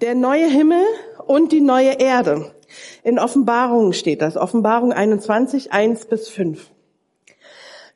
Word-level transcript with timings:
Der 0.00 0.14
neue 0.14 0.48
Himmel 0.48 0.82
und 1.26 1.52
die 1.52 1.60
neue 1.60 2.00
Erde. 2.00 2.54
In 3.04 3.18
Offenbarung 3.18 3.92
steht 3.92 4.22
das, 4.22 4.38
Offenbarung 4.38 4.94
21, 4.94 5.74
1 5.74 6.06
bis 6.06 6.30
5. 6.30 6.70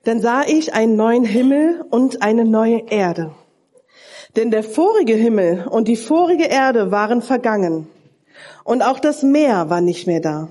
Dann 0.04 0.21
sah 0.21 0.43
ich 0.43 0.75
einen 0.75 0.96
neuen 0.96 1.25
Himmel 1.25 1.82
und 1.88 2.21
eine 2.21 2.45
neue 2.45 2.90
Erde. 2.90 3.30
Denn 4.37 4.51
der 4.51 4.62
vorige 4.62 5.14
Himmel 5.14 5.67
und 5.67 5.88
die 5.88 5.96
vorige 5.96 6.45
Erde 6.45 6.90
waren 6.90 7.22
vergangen. 7.22 7.87
Und 8.64 8.82
auch 8.82 8.98
das 8.98 9.22
Meer 9.22 9.71
war 9.71 9.80
nicht 9.80 10.06
mehr 10.06 10.21
da. 10.21 10.48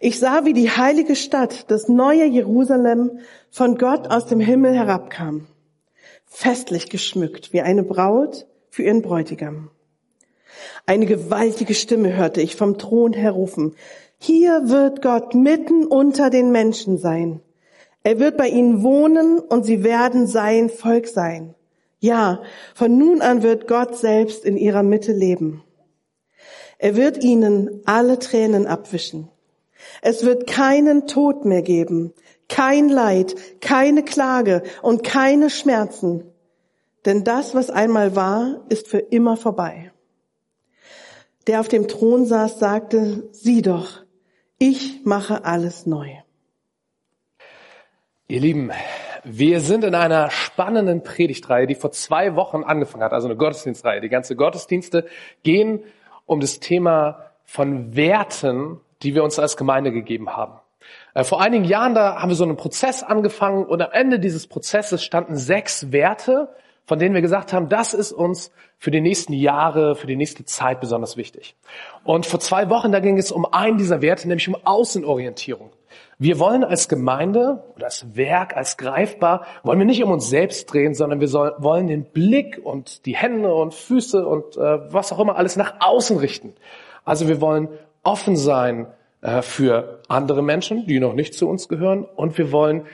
Ich 0.00 0.18
sah, 0.18 0.44
wie 0.44 0.52
die 0.52 0.70
heilige 0.70 1.16
Stadt, 1.16 1.70
das 1.70 1.88
neue 1.88 2.26
Jerusalem, 2.26 3.20
von 3.50 3.78
Gott 3.78 4.10
aus 4.10 4.26
dem 4.26 4.40
Himmel 4.40 4.74
herabkam, 4.74 5.46
festlich 6.26 6.90
geschmückt 6.90 7.54
wie 7.54 7.62
eine 7.62 7.84
Braut 7.84 8.46
für 8.68 8.82
ihren 8.82 9.00
Bräutigam. 9.00 9.70
Eine 10.86 11.06
gewaltige 11.06 11.74
Stimme 11.74 12.16
hörte 12.16 12.40
ich 12.40 12.56
vom 12.56 12.78
Thron 12.78 13.12
her 13.12 13.32
rufen. 13.32 13.74
Hier 14.18 14.68
wird 14.68 15.02
Gott 15.02 15.34
mitten 15.34 15.86
unter 15.86 16.30
den 16.30 16.52
Menschen 16.52 16.98
sein. 16.98 17.40
Er 18.02 18.18
wird 18.18 18.36
bei 18.36 18.48
ihnen 18.48 18.82
wohnen 18.82 19.38
und 19.38 19.64
sie 19.64 19.84
werden 19.84 20.26
sein 20.26 20.70
Volk 20.70 21.06
sein. 21.06 21.54
Ja, 22.00 22.42
von 22.74 22.98
nun 22.98 23.20
an 23.20 23.42
wird 23.42 23.68
Gott 23.68 23.96
selbst 23.96 24.44
in 24.44 24.56
ihrer 24.56 24.82
Mitte 24.82 25.12
leben. 25.12 25.62
Er 26.78 26.96
wird 26.96 27.22
ihnen 27.22 27.82
alle 27.84 28.18
Tränen 28.18 28.66
abwischen. 28.66 29.28
Es 30.00 30.24
wird 30.24 30.48
keinen 30.48 31.06
Tod 31.06 31.44
mehr 31.44 31.62
geben, 31.62 32.12
kein 32.48 32.88
Leid, 32.88 33.36
keine 33.60 34.02
Klage 34.02 34.64
und 34.82 35.04
keine 35.04 35.48
Schmerzen. 35.48 36.24
Denn 37.04 37.22
das, 37.22 37.54
was 37.54 37.70
einmal 37.70 38.16
war, 38.16 38.64
ist 38.68 38.88
für 38.88 38.98
immer 38.98 39.36
vorbei. 39.36 39.92
Der 41.46 41.60
auf 41.60 41.68
dem 41.68 41.88
Thron 41.88 42.24
saß, 42.24 42.58
sagte, 42.58 43.28
sieh 43.32 43.62
doch, 43.62 44.02
ich 44.58 45.04
mache 45.04 45.44
alles 45.44 45.86
neu. 45.86 46.08
Ihr 48.28 48.40
Lieben, 48.40 48.70
wir 49.24 49.60
sind 49.60 49.84
in 49.84 49.94
einer 49.94 50.30
spannenden 50.30 51.02
Predigtreihe, 51.02 51.66
die 51.66 51.74
vor 51.74 51.92
zwei 51.92 52.34
Wochen 52.36 52.62
angefangen 52.62 53.04
hat, 53.04 53.12
also 53.12 53.28
eine 53.28 53.36
Gottesdienstreihe. 53.36 54.00
Die 54.00 54.08
ganze 54.08 54.36
Gottesdienste 54.36 55.06
gehen 55.42 55.82
um 56.26 56.40
das 56.40 56.60
Thema 56.60 57.30
von 57.44 57.94
Werten, 57.94 58.80
die 59.02 59.14
wir 59.14 59.24
uns 59.24 59.38
als 59.38 59.56
Gemeinde 59.56 59.92
gegeben 59.92 60.30
haben. 60.30 60.60
Äh, 61.14 61.24
vor 61.24 61.40
einigen 61.40 61.64
Jahren, 61.64 61.94
da 61.94 62.20
haben 62.20 62.28
wir 62.28 62.36
so 62.36 62.44
einen 62.44 62.56
Prozess 62.56 63.02
angefangen 63.02 63.64
und 63.64 63.82
am 63.82 63.90
Ende 63.92 64.18
dieses 64.18 64.46
Prozesses 64.46 65.04
standen 65.04 65.36
sechs 65.36 65.92
Werte, 65.92 66.48
von 66.84 66.98
denen 66.98 67.14
wir 67.14 67.22
gesagt 67.22 67.52
haben, 67.52 67.68
das 67.68 67.94
ist 67.94 68.12
uns 68.12 68.50
für 68.78 68.90
die 68.90 69.00
nächsten 69.00 69.32
Jahre, 69.32 69.94
für 69.94 70.06
die 70.06 70.16
nächste 70.16 70.44
Zeit 70.44 70.80
besonders 70.80 71.16
wichtig. 71.16 71.54
Und 72.04 72.26
vor 72.26 72.40
zwei 72.40 72.68
Wochen, 72.70 72.90
da 72.90 73.00
ging 73.00 73.18
es 73.18 73.30
um 73.30 73.44
einen 73.46 73.78
dieser 73.78 74.02
Werte, 74.02 74.26
nämlich 74.26 74.48
um 74.48 74.56
Außenorientierung. 74.64 75.70
Wir 76.18 76.38
wollen 76.38 76.64
als 76.64 76.88
Gemeinde 76.88 77.64
oder 77.76 77.86
als 77.86 78.16
Werk, 78.16 78.56
als 78.56 78.76
greifbar, 78.76 79.46
wollen 79.62 79.78
wir 79.78 79.86
nicht 79.86 80.02
um 80.02 80.10
uns 80.10 80.28
selbst 80.28 80.72
drehen, 80.72 80.94
sondern 80.94 81.20
wir 81.20 81.28
soll, 81.28 81.54
wollen 81.58 81.86
den 81.86 82.04
Blick 82.04 82.60
und 82.62 83.06
die 83.06 83.16
Hände 83.16 83.54
und 83.54 83.74
Füße 83.74 84.26
und 84.26 84.56
äh, 84.56 84.92
was 84.92 85.12
auch 85.12 85.20
immer 85.20 85.36
alles 85.36 85.56
nach 85.56 85.74
außen 85.80 86.18
richten. 86.18 86.54
Also 87.04 87.28
wir 87.28 87.40
wollen 87.40 87.68
offen 88.02 88.36
sein 88.36 88.86
äh, 89.20 89.42
für 89.42 90.00
andere 90.08 90.42
Menschen, 90.42 90.86
die 90.86 91.00
noch 91.00 91.14
nicht 91.14 91.34
zu 91.34 91.48
uns 91.48 91.68
gehören 91.68 92.04
und 92.04 92.38
wir 92.38 92.52
wollen 92.52 92.86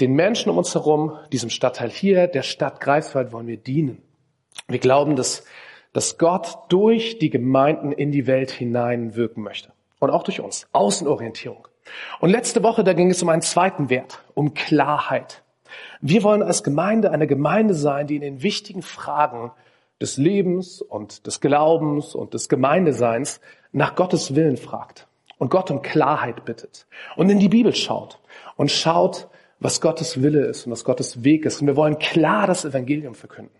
den 0.00 0.14
Menschen 0.14 0.50
um 0.50 0.58
uns 0.58 0.74
herum, 0.74 1.18
diesem 1.32 1.50
Stadtteil 1.50 1.90
hier, 1.90 2.26
der 2.26 2.42
Stadt 2.42 2.80
Greifswald, 2.80 3.32
wollen 3.32 3.46
wir 3.46 3.56
dienen. 3.56 4.02
Wir 4.68 4.78
glauben, 4.78 5.16
dass, 5.16 5.44
dass 5.92 6.18
Gott 6.18 6.58
durch 6.68 7.18
die 7.18 7.30
Gemeinden 7.30 7.92
in 7.92 8.10
die 8.10 8.26
Welt 8.26 8.50
hinein 8.50 9.14
wirken 9.14 9.42
möchte. 9.42 9.72
Und 10.00 10.10
auch 10.10 10.24
durch 10.24 10.40
uns. 10.40 10.66
Außenorientierung. 10.72 11.68
Und 12.20 12.30
letzte 12.30 12.62
Woche, 12.62 12.84
da 12.84 12.92
ging 12.92 13.10
es 13.10 13.22
um 13.22 13.28
einen 13.28 13.42
zweiten 13.42 13.90
Wert, 13.90 14.22
um 14.34 14.54
Klarheit. 14.54 15.42
Wir 16.00 16.22
wollen 16.22 16.42
als 16.42 16.62
Gemeinde 16.62 17.10
eine 17.10 17.26
Gemeinde 17.26 17.74
sein, 17.74 18.06
die 18.06 18.16
in 18.16 18.22
den 18.22 18.42
wichtigen 18.42 18.82
Fragen 18.82 19.52
des 20.00 20.16
Lebens 20.16 20.82
und 20.82 21.26
des 21.26 21.40
Glaubens 21.40 22.14
und 22.14 22.34
des 22.34 22.48
Gemeindeseins 22.48 23.40
nach 23.70 23.94
Gottes 23.94 24.34
Willen 24.34 24.56
fragt 24.56 25.06
und 25.38 25.50
Gott 25.50 25.70
um 25.70 25.82
Klarheit 25.82 26.44
bittet 26.44 26.86
und 27.16 27.30
in 27.30 27.38
die 27.38 27.48
Bibel 27.48 27.74
schaut 27.74 28.18
und 28.56 28.70
schaut, 28.70 29.28
was 29.62 29.80
Gottes 29.80 30.22
Wille 30.22 30.46
ist 30.46 30.66
und 30.66 30.72
was 30.72 30.84
Gottes 30.84 31.24
Weg 31.24 31.44
ist. 31.44 31.60
Und 31.60 31.66
wir 31.68 31.76
wollen 31.76 31.98
klar 31.98 32.46
das 32.46 32.64
Evangelium 32.64 33.14
verkünden. 33.14 33.54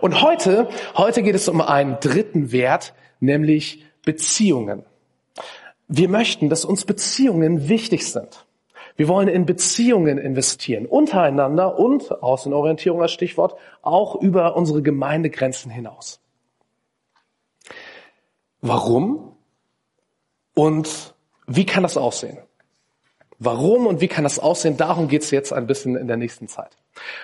Und 0.00 0.22
heute, 0.22 0.68
heute 0.96 1.22
geht 1.22 1.34
es 1.34 1.48
um 1.48 1.60
einen 1.60 1.98
dritten 2.00 2.52
Wert, 2.52 2.94
nämlich 3.20 3.84
Beziehungen. 4.04 4.84
Wir 5.88 6.08
möchten, 6.08 6.48
dass 6.48 6.64
uns 6.64 6.84
Beziehungen 6.84 7.68
wichtig 7.68 8.10
sind. 8.10 8.46
Wir 8.96 9.08
wollen 9.08 9.28
in 9.28 9.46
Beziehungen 9.46 10.18
investieren, 10.18 10.86
untereinander 10.86 11.78
und 11.78 12.22
Außenorientierung 12.22 13.00
als 13.00 13.12
Stichwort, 13.12 13.56
auch 13.80 14.16
über 14.16 14.54
unsere 14.54 14.82
Gemeindegrenzen 14.82 15.70
hinaus. 15.70 16.20
Warum? 18.60 19.36
Und 20.54 21.14
wie 21.46 21.64
kann 21.64 21.82
das 21.82 21.96
aussehen? 21.96 22.38
Warum 23.44 23.86
und 23.86 24.00
wie 24.00 24.08
kann 24.08 24.22
das 24.22 24.38
aussehen? 24.38 24.76
Darum 24.76 25.08
geht 25.08 25.22
es 25.22 25.32
jetzt 25.32 25.52
ein 25.52 25.66
bisschen 25.66 25.96
in 25.96 26.06
der 26.06 26.16
nächsten 26.16 26.46
Zeit. 26.46 26.76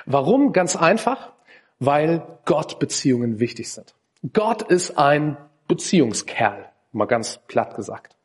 Warum? 0.04 0.52
Ganz 0.52 0.74
einfach, 0.74 1.32
weil 1.78 2.22
Gott 2.44 2.80
Beziehungen 2.80 3.38
wichtig 3.38 3.70
sind. 3.70 3.94
Gott 4.32 4.62
ist 4.62 4.98
ein 4.98 5.36
Beziehungskerl, 5.68 6.64
mal 6.90 7.06
ganz 7.06 7.38
platt 7.46 7.76
gesagt. 7.76 8.16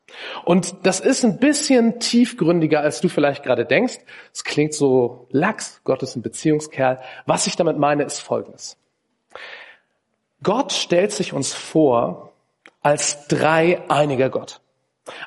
Und 0.43 0.75
das 0.83 0.99
ist 1.01 1.23
ein 1.23 1.37
bisschen 1.37 1.99
tiefgründiger, 1.99 2.81
als 2.81 2.99
du 3.01 3.09
vielleicht 3.09 3.43
gerade 3.43 3.65
denkst. 3.65 3.99
Es 4.33 4.43
klingt 4.43 4.73
so 4.73 5.27
lax, 5.29 5.81
Gott 5.83 6.01
ist 6.01 6.15
ein 6.15 6.23
Beziehungskerl. 6.23 6.99
Was 7.27 7.45
ich 7.45 7.55
damit 7.55 7.77
meine, 7.77 8.03
ist 8.03 8.19
Folgendes. 8.19 8.77
Gott 10.41 10.71
stellt 10.71 11.11
sich 11.11 11.33
uns 11.33 11.53
vor 11.53 12.33
als 12.81 13.27
dreieiniger 13.27 14.29
Gott. 14.29 14.61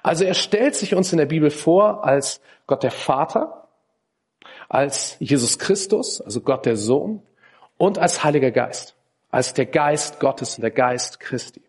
Also 0.02 0.24
er 0.24 0.34
stellt 0.34 0.74
sich 0.74 0.94
uns 0.94 1.12
in 1.12 1.18
der 1.18 1.26
Bibel 1.26 1.50
vor 1.50 2.04
als 2.04 2.40
Gott 2.66 2.82
der 2.82 2.90
Vater, 2.90 3.68
als 4.68 5.16
Jesus 5.20 5.58
Christus, 5.58 6.20
also 6.20 6.40
Gott 6.40 6.66
der 6.66 6.76
Sohn 6.76 7.22
und 7.78 7.98
als 7.98 8.24
Heiliger 8.24 8.50
Geist, 8.50 8.96
als 9.30 9.54
der 9.54 9.66
Geist 9.66 10.20
Gottes 10.20 10.56
und 10.56 10.62
der 10.62 10.70
Geist 10.70 11.20
Christi. 11.20 11.62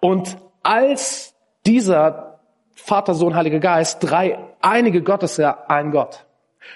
Und 0.00 0.36
als 0.62 1.34
dieser 1.66 2.40
Vater, 2.74 3.14
Sohn, 3.14 3.34
Heiliger 3.34 3.60
Geist, 3.60 3.98
drei 4.00 4.38
einige 4.60 5.02
Gott 5.02 5.22
ist 5.22 5.38
ja 5.38 5.64
ein 5.68 5.90
Gott. 5.90 6.24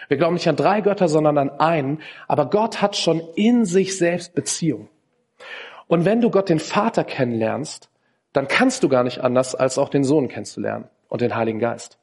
Wir 0.08 0.16
glauben 0.16 0.34
nicht 0.34 0.48
an 0.48 0.56
drei 0.56 0.80
Götter, 0.80 1.08
sondern 1.08 1.38
an 1.38 1.50
einen. 1.50 2.02
Aber 2.28 2.46
Gott 2.46 2.82
hat 2.82 2.96
schon 2.96 3.20
in 3.34 3.64
sich 3.64 3.96
selbst 3.96 4.34
Beziehung. 4.34 4.88
Und 5.86 6.04
wenn 6.04 6.20
du 6.20 6.30
Gott 6.30 6.48
den 6.48 6.58
Vater 6.58 7.04
kennenlernst, 7.04 7.88
dann 8.32 8.48
kannst 8.48 8.82
du 8.82 8.88
gar 8.88 9.04
nicht 9.04 9.20
anders, 9.20 9.54
als 9.54 9.78
auch 9.78 9.88
den 9.88 10.04
Sohn 10.04 10.28
kennenzulernen 10.28 10.88
und 11.08 11.20
den 11.20 11.34
Heiligen 11.34 11.58
Geist. 11.58 11.98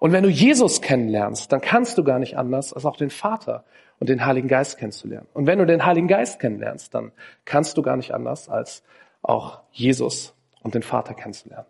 Und 0.00 0.12
wenn 0.12 0.24
du 0.24 0.30
Jesus 0.30 0.80
kennenlernst, 0.80 1.52
dann 1.52 1.60
kannst 1.60 1.98
du 1.98 2.02
gar 2.02 2.18
nicht 2.18 2.36
anders, 2.36 2.72
als 2.72 2.86
auch 2.86 2.96
den 2.96 3.10
Vater 3.10 3.64
und 4.00 4.08
den 4.08 4.24
Heiligen 4.24 4.48
Geist 4.48 4.78
kennenzulernen. 4.78 5.28
Und 5.34 5.46
wenn 5.46 5.58
du 5.58 5.66
den 5.66 5.84
Heiligen 5.84 6.08
Geist 6.08 6.40
kennenlernst, 6.40 6.94
dann 6.94 7.12
kannst 7.44 7.76
du 7.76 7.82
gar 7.82 7.96
nicht 7.96 8.12
anders, 8.12 8.48
als 8.48 8.82
auch 9.22 9.60
Jesus 9.70 10.34
und 10.62 10.74
den 10.74 10.82
Vater 10.82 11.12
kennenzulernen. 11.12 11.66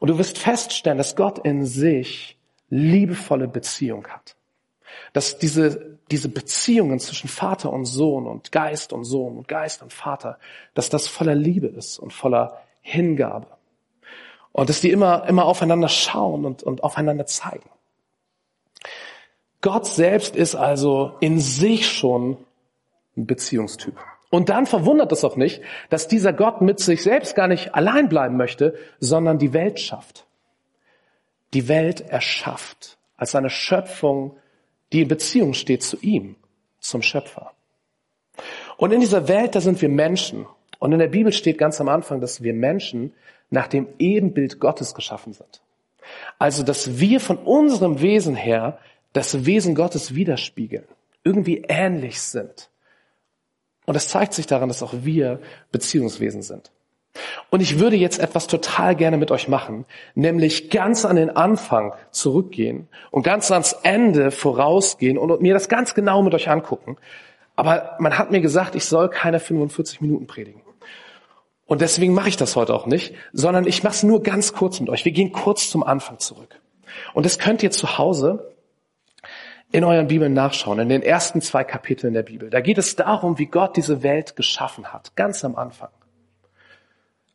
Und 0.00 0.10
du 0.10 0.18
wirst 0.18 0.36
feststellen, 0.36 0.98
dass 0.98 1.14
Gott 1.14 1.38
in 1.38 1.64
sich 1.64 2.36
liebevolle 2.70 3.46
Beziehung 3.46 4.06
hat. 4.08 4.34
Dass 5.12 5.38
diese, 5.38 5.98
diese 6.10 6.28
Beziehungen 6.28 6.98
zwischen 6.98 7.28
Vater 7.28 7.72
und 7.72 7.84
Sohn 7.84 8.26
und 8.26 8.50
Geist 8.50 8.92
und 8.92 9.04
Sohn 9.04 9.38
und 9.38 9.46
Geist 9.46 9.80
und 9.80 9.92
Vater, 9.92 10.40
dass 10.74 10.90
das 10.90 11.06
voller 11.06 11.36
Liebe 11.36 11.68
ist 11.68 12.00
und 12.00 12.12
voller 12.12 12.60
Hingabe. 12.80 13.46
Und 14.52 14.68
dass 14.68 14.80
die 14.80 14.90
immer, 14.90 15.26
immer 15.28 15.44
aufeinander 15.44 15.88
schauen 15.88 16.44
und, 16.44 16.62
und 16.62 16.82
aufeinander 16.82 17.26
zeigen. 17.26 17.68
Gott 19.60 19.86
selbst 19.86 20.34
ist 20.34 20.54
also 20.54 21.12
in 21.20 21.38
sich 21.38 21.88
schon 21.88 22.38
ein 23.16 23.26
Beziehungstyp. 23.26 23.96
Und 24.30 24.48
dann 24.48 24.66
verwundert 24.66 25.12
es 25.12 25.24
auch 25.24 25.36
nicht, 25.36 25.60
dass 25.90 26.08
dieser 26.08 26.32
Gott 26.32 26.62
mit 26.62 26.78
sich 26.78 27.02
selbst 27.02 27.34
gar 27.34 27.48
nicht 27.48 27.74
allein 27.74 28.08
bleiben 28.08 28.36
möchte, 28.36 28.74
sondern 29.00 29.38
die 29.38 29.52
Welt 29.52 29.80
schafft. 29.80 30.24
Die 31.52 31.66
Welt 31.68 32.00
erschafft 32.00 32.96
als 33.16 33.34
eine 33.34 33.50
Schöpfung, 33.50 34.36
die 34.92 35.02
in 35.02 35.08
Beziehung 35.08 35.52
steht 35.52 35.82
zu 35.82 35.98
ihm, 36.00 36.36
zum 36.78 37.02
Schöpfer. 37.02 37.52
Und 38.76 38.92
in 38.92 39.00
dieser 39.00 39.28
Welt, 39.28 39.54
da 39.54 39.60
sind 39.60 39.82
wir 39.82 39.88
Menschen. 39.88 40.46
Und 40.78 40.92
in 40.92 41.00
der 41.00 41.08
Bibel 41.08 41.32
steht 41.32 41.58
ganz 41.58 41.80
am 41.80 41.88
Anfang, 41.88 42.20
dass 42.20 42.42
wir 42.42 42.54
Menschen 42.54 43.12
nach 43.50 43.66
dem 43.66 43.88
Ebenbild 43.98 44.60
Gottes 44.60 44.94
geschaffen 44.94 45.32
sind. 45.32 45.60
Also, 46.38 46.62
dass 46.62 46.98
wir 46.98 47.20
von 47.20 47.36
unserem 47.36 48.00
Wesen 48.00 48.34
her 48.34 48.78
das 49.12 49.44
Wesen 49.44 49.74
Gottes 49.74 50.14
widerspiegeln, 50.14 50.84
irgendwie 51.24 51.64
ähnlich 51.68 52.20
sind. 52.20 52.70
Und 53.86 53.94
das 53.94 54.08
zeigt 54.08 54.34
sich 54.34 54.46
daran, 54.46 54.68
dass 54.68 54.82
auch 54.82 54.94
wir 55.02 55.40
Beziehungswesen 55.72 56.42
sind. 56.42 56.70
Und 57.50 57.60
ich 57.60 57.80
würde 57.80 57.96
jetzt 57.96 58.20
etwas 58.20 58.46
total 58.46 58.94
gerne 58.94 59.16
mit 59.16 59.32
euch 59.32 59.48
machen, 59.48 59.84
nämlich 60.14 60.70
ganz 60.70 61.04
an 61.04 61.16
den 61.16 61.30
Anfang 61.30 61.92
zurückgehen 62.12 62.88
und 63.10 63.24
ganz 63.24 63.50
ans 63.50 63.72
Ende 63.82 64.30
vorausgehen 64.30 65.18
und 65.18 65.42
mir 65.42 65.54
das 65.54 65.68
ganz 65.68 65.94
genau 65.94 66.22
mit 66.22 66.34
euch 66.34 66.48
angucken. 66.48 66.96
Aber 67.56 67.96
man 67.98 68.16
hat 68.16 68.30
mir 68.30 68.40
gesagt, 68.40 68.76
ich 68.76 68.84
soll 68.84 69.08
keine 69.08 69.40
45 69.40 70.00
Minuten 70.00 70.28
predigen. 70.28 70.62
Und 71.70 71.82
deswegen 71.82 72.14
mache 72.14 72.28
ich 72.28 72.36
das 72.36 72.56
heute 72.56 72.74
auch 72.74 72.86
nicht, 72.86 73.14
sondern 73.32 73.64
ich 73.64 73.84
mache 73.84 73.94
es 73.94 74.02
nur 74.02 74.24
ganz 74.24 74.52
kurz 74.54 74.80
mit 74.80 74.90
euch. 74.90 75.04
Wir 75.04 75.12
gehen 75.12 75.30
kurz 75.30 75.70
zum 75.70 75.84
Anfang 75.84 76.18
zurück. 76.18 76.60
Und 77.14 77.24
das 77.24 77.38
könnt 77.38 77.62
ihr 77.62 77.70
zu 77.70 77.96
Hause 77.96 78.56
in 79.70 79.84
euren 79.84 80.08
Bibeln 80.08 80.32
nachschauen, 80.32 80.80
in 80.80 80.88
den 80.88 81.00
ersten 81.00 81.40
zwei 81.40 81.62
Kapiteln 81.62 82.12
der 82.12 82.24
Bibel. 82.24 82.50
Da 82.50 82.60
geht 82.60 82.76
es 82.78 82.96
darum, 82.96 83.38
wie 83.38 83.46
Gott 83.46 83.76
diese 83.76 84.02
Welt 84.02 84.34
geschaffen 84.34 84.92
hat, 84.92 85.14
ganz 85.14 85.44
am 85.44 85.54
Anfang. 85.54 85.90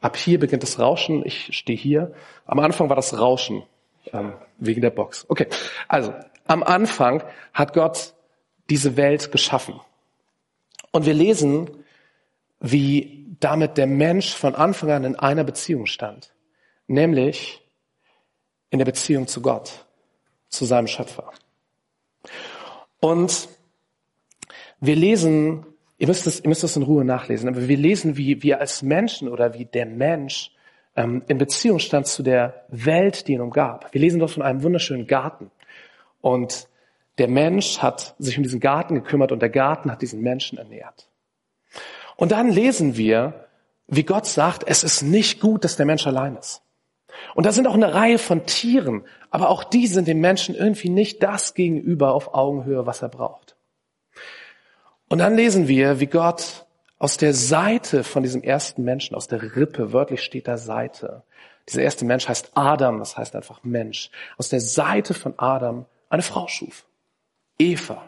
Ab 0.02 0.18
hier 0.18 0.38
beginnt 0.38 0.64
das 0.64 0.80
Rauschen. 0.80 1.26
Ich 1.26 1.56
stehe 1.56 1.80
hier. 1.80 2.12
Am 2.46 2.60
Anfang 2.60 2.90
war 2.90 2.98
das 2.98 3.18
Rauschen 3.18 3.64
ähm, 4.12 4.34
wegen 4.58 4.82
der 4.82 4.90
Box. 4.90 5.26
Okay, 5.30 5.48
also 5.88 6.14
am 6.46 6.62
Anfang 6.62 7.24
hat 7.54 7.72
Gott 7.72 8.14
diese 8.70 8.98
Welt 8.98 9.32
geschaffen. 9.32 9.80
Und 10.92 11.06
wir 11.06 11.14
lesen, 11.14 11.70
wie 12.60 13.25
damit 13.40 13.78
der 13.78 13.88
Mensch 13.88 14.34
von 14.34 14.56
Anfang 14.56 14.92
an 14.92 15.04
in 15.04 15.16
einer 15.16 15.44
Beziehung 15.44 15.86
stand, 15.86 16.34
nämlich 16.88 17.62
in 18.70 18.80
der 18.80 18.86
Beziehung 18.86 19.28
zu 19.28 19.42
Gott, 19.42 19.86
zu 20.50 20.66
seinem 20.66 20.88
Schöpfer. 20.88 21.32
Und 23.00 23.50
wir 24.80 24.96
lesen 24.96 25.66
Ihr 25.98 26.08
müsst 26.08 26.28
es, 26.28 26.42
ihr 26.42 26.50
müsst 26.50 26.64
es 26.64 26.76
in 26.76 26.84
Ruhe 26.84 27.06
nachlesen. 27.06 27.48
Aber 27.48 27.68
wir 27.68 27.78
lesen, 27.78 28.18
wie 28.18 28.44
wir 28.44 28.60
als 28.60 28.82
Menschen 28.82 29.30
oder 29.30 29.54
wie 29.54 29.66
der 29.66 29.86
Mensch 29.86 30.52
ähm, 30.96 31.24
in 31.28 31.38
Beziehung 31.38 31.80
stand 31.80 32.08
zu 32.08 32.22
der 32.22 32.66
Welt, 32.68 33.28
die 33.28 33.34
ihn 33.34 33.42
umgab. 33.42 33.94
Wir 33.94 34.02
lesen 34.02 34.20
dort 34.20 34.32
von 34.32 34.44
einem 34.44 34.64
wunderschönen 34.64 35.08
Garten. 35.08 35.52
Und 36.22 36.68
der 37.18 37.30
Mensch 37.30 37.80
hat 37.80 38.16
sich 38.20 38.36
um 38.38 38.44
diesen 38.44 38.60
Garten 38.60 38.96
gekümmert 38.96 39.32
und 39.32 39.42
der 39.42 39.50
Garten 39.50 39.90
hat 39.90 40.02
diesen 40.02 40.22
Menschen 40.22 40.58
ernährt. 40.58 41.08
Und 42.16 42.32
dann 42.32 42.50
lesen 42.50 42.98
wir, 42.98 43.48
wie 43.88 44.04
Gott 44.04 44.26
sagt, 44.26 44.64
es 44.66 44.84
ist 44.84 45.02
nicht 45.02 45.40
gut, 45.40 45.64
dass 45.64 45.76
der 45.76 45.86
Mensch 45.86 46.08
allein 46.08 46.36
ist. 46.38 46.62
Und 47.34 47.46
da 47.46 47.52
sind 47.52 47.68
auch 47.68 47.74
eine 47.74 47.94
Reihe 47.94 48.18
von 48.18 48.46
Tieren, 48.46 49.06
aber 49.30 49.50
auch 49.50 49.64
die 49.64 49.88
sind 49.88 50.08
dem 50.08 50.20
Menschen 50.20 50.56
irgendwie 50.56 50.90
nicht 50.90 51.24
das 51.24 51.54
gegenüber 51.54 52.14
auf 52.14 52.34
Augenhöhe, 52.34 52.86
was 52.86 53.02
er 53.02 53.10
braucht. 53.10 53.56
Und 55.08 55.20
dann 55.20 55.36
lesen 55.36 55.68
wir, 55.68 56.00
wie 56.00 56.08
Gott 56.08 56.66
aus 56.98 57.18
der 57.18 57.34
Seite 57.34 58.04
von 58.04 58.24
diesem 58.24 58.42
ersten 58.42 58.84
Menschen, 58.84 59.16
aus 59.16 59.28
der 59.28 59.56
Rippe, 59.56 59.94
wörtlich 59.94 60.24
steht 60.24 60.48
da 60.48 60.58
Seite. 60.58 61.24
Dieser 61.68 61.82
erste 61.82 62.06
Mensch 62.06 62.28
heißt 62.28 62.52
Adam, 62.56 63.00
das 63.00 63.18
heißt 63.18 63.36
einfach 63.36 63.64
Mensch. 63.64 64.10
Aus 64.38 64.50
der 64.50 64.62
Seite 64.62 65.14
von 65.14 65.34
Adam 65.38 65.86
eine 66.10 66.22
Frau 66.22 66.48
schuf. 66.48 66.86
Eva. 67.58 68.02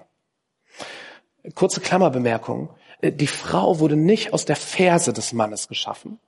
Kurze 1.55 1.81
Klammerbemerkung. 1.81 2.69
Die 3.01 3.27
Frau 3.27 3.79
wurde 3.79 3.95
nicht 3.95 4.33
aus 4.33 4.45
der 4.45 4.55
Ferse 4.55 5.13
des 5.13 5.33
Mannes 5.33 5.67
geschaffen, 5.67 6.19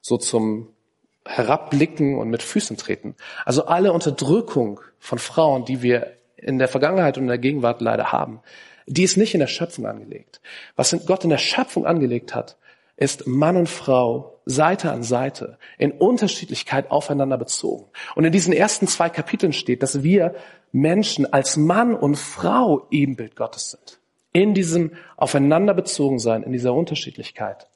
so 0.00 0.16
zum 0.16 0.68
Herabblicken 1.24 2.18
und 2.18 2.30
mit 2.30 2.42
Füßen 2.42 2.76
treten. 2.76 3.16
Also 3.44 3.66
alle 3.66 3.92
Unterdrückung 3.92 4.80
von 4.98 5.18
Frauen, 5.18 5.64
die 5.64 5.82
wir 5.82 6.12
in 6.36 6.58
der 6.58 6.68
Vergangenheit 6.68 7.16
und 7.16 7.24
in 7.24 7.28
der 7.28 7.38
Gegenwart 7.38 7.80
leider 7.80 8.12
haben, 8.12 8.40
die 8.86 9.04
ist 9.04 9.16
nicht 9.16 9.34
in 9.34 9.40
der 9.40 9.46
Schöpfung 9.46 9.86
angelegt. 9.86 10.40
Was 10.76 10.96
Gott 11.06 11.24
in 11.24 11.30
der 11.30 11.38
Schöpfung 11.38 11.86
angelegt 11.86 12.34
hat, 12.34 12.56
ist 12.96 13.26
Mann 13.26 13.56
und 13.56 13.68
Frau 13.68 14.40
Seite 14.44 14.90
an 14.90 15.02
Seite 15.02 15.58
in 15.78 15.92
Unterschiedlichkeit 15.92 16.90
aufeinander 16.90 17.38
bezogen. 17.38 17.86
Und 18.16 18.24
in 18.24 18.32
diesen 18.32 18.52
ersten 18.52 18.88
zwei 18.88 19.08
Kapiteln 19.08 19.52
steht, 19.52 19.82
dass 19.82 20.02
wir 20.02 20.34
Menschen 20.72 21.32
als 21.32 21.56
Mann 21.56 21.94
und 21.94 22.16
Frau 22.16 22.86
Ebenbild 22.90 23.36
Gottes 23.36 23.70
sind. 23.70 24.01
In 24.32 24.54
diesem 24.54 24.92
aufeinander 25.16 25.74
bezogen 25.74 26.18
sein, 26.18 26.42
in 26.42 26.52
dieser 26.52 26.72
Unterschiedlichkeit. 26.72 27.66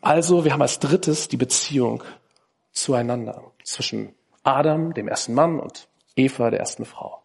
Also, 0.00 0.44
wir 0.44 0.52
haben 0.52 0.62
als 0.62 0.78
drittes 0.78 1.28
die 1.28 1.36
Beziehung 1.36 2.04
zueinander 2.72 3.42
zwischen 3.64 4.14
Adam, 4.44 4.94
dem 4.94 5.08
ersten 5.08 5.34
Mann, 5.34 5.58
und 5.58 5.88
Eva, 6.14 6.50
der 6.50 6.60
ersten 6.60 6.84
Frau. 6.84 7.22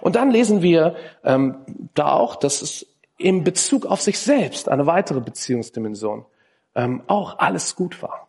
Und 0.00 0.16
dann 0.16 0.30
lesen 0.30 0.62
wir 0.62 0.96
ähm, 1.24 1.88
da 1.94 2.12
auch, 2.12 2.36
dass 2.36 2.62
es 2.62 2.86
in 3.18 3.44
Bezug 3.44 3.86
auf 3.86 4.00
sich 4.00 4.18
selbst 4.18 4.68
eine 4.68 4.86
weitere 4.86 5.20
Beziehungsdimension 5.20 6.26
ähm, 6.74 7.02
auch 7.06 7.38
alles 7.38 7.74
gut 7.74 8.02
war. 8.02 8.28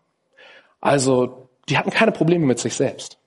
Also 0.80 1.50
die 1.70 1.78
hatten 1.78 1.92
keine 1.92 2.12
Probleme 2.12 2.46
mit 2.46 2.60
sich 2.60 2.76
selbst. 2.76 3.20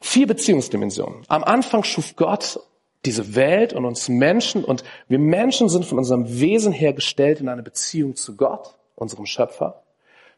Vier 0.00 0.26
Beziehungsdimensionen. 0.26 1.24
Am 1.28 1.44
Anfang 1.44 1.84
schuf 1.84 2.16
Gott 2.16 2.60
diese 3.04 3.34
Welt 3.34 3.72
und 3.72 3.84
uns 3.84 4.08
Menschen 4.08 4.64
und 4.64 4.84
wir 5.08 5.18
Menschen 5.18 5.68
sind 5.68 5.84
von 5.84 5.98
unserem 5.98 6.40
Wesen 6.40 6.72
her 6.72 6.92
gestellt 6.92 7.40
in 7.40 7.48
eine 7.48 7.62
Beziehung 7.62 8.14
zu 8.14 8.36
Gott, 8.36 8.74
unserem 8.94 9.26
Schöpfer, 9.26 9.82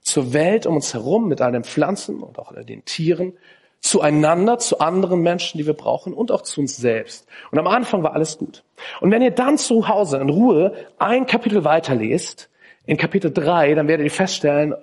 zur 0.01 0.33
Welt 0.33 0.67
um 0.67 0.77
uns 0.77 0.95
herum 0.95 1.29
mit 1.29 1.41
all 1.41 1.53
den 1.53 1.65
Pflanzen 1.65 2.23
und 2.23 2.39
auch 2.39 2.53
den 2.55 2.85
Tieren, 2.85 3.35
zueinander, 3.81 4.59
zu 4.59 4.79
anderen 4.79 5.23
Menschen, 5.23 5.59
die 5.59 5.67
wir 5.67 5.75
brauchen 5.75 6.15
und 6.15 6.31
auch 6.31 6.43
zu 6.43 6.61
uns 6.61 6.77
selbst. 6.77 7.27
Und 7.51 7.59
am 7.59 7.67
Anfang 7.67 8.05
war 8.05 8.15
alles 8.15 8.39
gut. 8.39 8.63
Und 9.01 9.11
wenn 9.11 9.23
ihr 9.23 9.33
dann 9.33 9.59
zu 9.59 9.89
Hause 9.89 10.19
in 10.19 10.31
Ruhe 10.31 10.73
ein 10.99 11.27
Kapitel 11.27 11.65
weiterlest, 11.65 12.49
in 12.87 12.97
Kapitel 12.97 13.33
3, 13.33 13.75
dann 13.75 13.89
werdet 13.89 14.05
ihr 14.05 14.11
feststellen, 14.11 14.75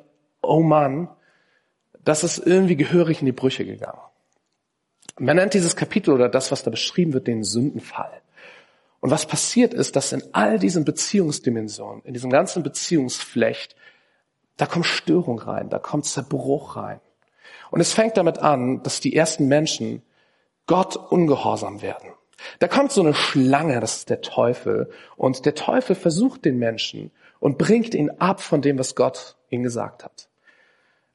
oh 0.41 0.61
Mann, 0.61 1.09
das 2.03 2.23
ist 2.23 2.39
irgendwie 2.39 2.75
gehörig 2.75 3.21
in 3.21 3.25
die 3.25 3.31
Brüche 3.31 3.65
gegangen. 3.65 3.99
Man 5.19 5.35
nennt 5.35 5.53
dieses 5.53 5.75
Kapitel 5.75 6.13
oder 6.13 6.29
das, 6.29 6.51
was 6.51 6.63
da 6.63 6.71
beschrieben 6.71 7.13
wird, 7.13 7.27
den 7.27 7.43
Sündenfall. 7.43 8.21
Und 9.01 9.11
was 9.11 9.25
passiert 9.25 9.73
ist, 9.73 9.95
dass 9.95 10.11
in 10.11 10.23
all 10.33 10.59
diesen 10.59 10.85
Beziehungsdimensionen, 10.85 12.01
in 12.03 12.13
diesem 12.13 12.29
ganzen 12.29 12.63
Beziehungsflecht, 12.63 13.75
da 14.57 14.65
kommt 14.65 14.85
Störung 14.85 15.39
rein, 15.39 15.69
da 15.69 15.79
kommt 15.79 16.05
Zerbruch 16.05 16.75
rein. 16.75 16.99
Und 17.71 17.79
es 17.79 17.93
fängt 17.93 18.17
damit 18.17 18.39
an, 18.39 18.83
dass 18.83 18.99
die 18.99 19.15
ersten 19.15 19.47
Menschen 19.47 20.01
Gott 20.65 20.95
ungehorsam 20.95 21.81
werden. 21.81 22.09
Da 22.59 22.67
kommt 22.67 22.91
so 22.91 23.01
eine 23.01 23.13
Schlange, 23.13 23.79
das 23.79 23.97
ist 23.97 24.09
der 24.09 24.21
Teufel. 24.21 24.89
Und 25.17 25.45
der 25.45 25.55
Teufel 25.55 25.95
versucht 25.95 26.45
den 26.45 26.57
Menschen 26.57 27.11
und 27.39 27.57
bringt 27.57 27.93
ihn 27.93 28.09
ab 28.19 28.41
von 28.41 28.61
dem, 28.61 28.77
was 28.77 28.95
Gott 28.95 29.35
ihnen 29.49 29.63
gesagt 29.63 30.03
hat. 30.03 30.29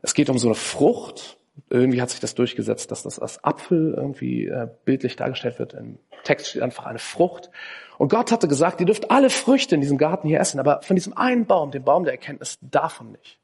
Es 0.02 0.14
geht 0.14 0.28
um 0.28 0.38
so 0.38 0.48
eine 0.48 0.54
Frucht. 0.54 1.38
Irgendwie 1.70 2.02
hat 2.02 2.10
sich 2.10 2.20
das 2.20 2.34
durchgesetzt, 2.34 2.90
dass 2.90 3.02
das 3.02 3.18
als 3.18 3.42
Apfel 3.44 3.94
irgendwie 3.96 4.46
äh, 4.46 4.68
bildlich 4.84 5.16
dargestellt 5.16 5.58
wird. 5.58 5.74
Im 5.74 5.98
Text 6.24 6.48
steht 6.48 6.62
einfach 6.62 6.86
eine 6.86 6.98
Frucht. 6.98 7.50
Und 7.96 8.08
Gott 8.08 8.32
hatte 8.32 8.48
gesagt, 8.48 8.80
ihr 8.80 8.86
dürft 8.86 9.10
alle 9.10 9.30
Früchte 9.30 9.74
in 9.74 9.80
diesem 9.80 9.98
Garten 9.98 10.26
hier 10.26 10.40
essen, 10.40 10.58
aber 10.58 10.82
von 10.82 10.96
diesem 10.96 11.16
einen 11.16 11.46
Baum, 11.46 11.70
dem 11.70 11.84
Baum 11.84 12.04
der 12.04 12.12
Erkenntnis, 12.12 12.58
davon 12.60 13.12
nicht. 13.12 13.38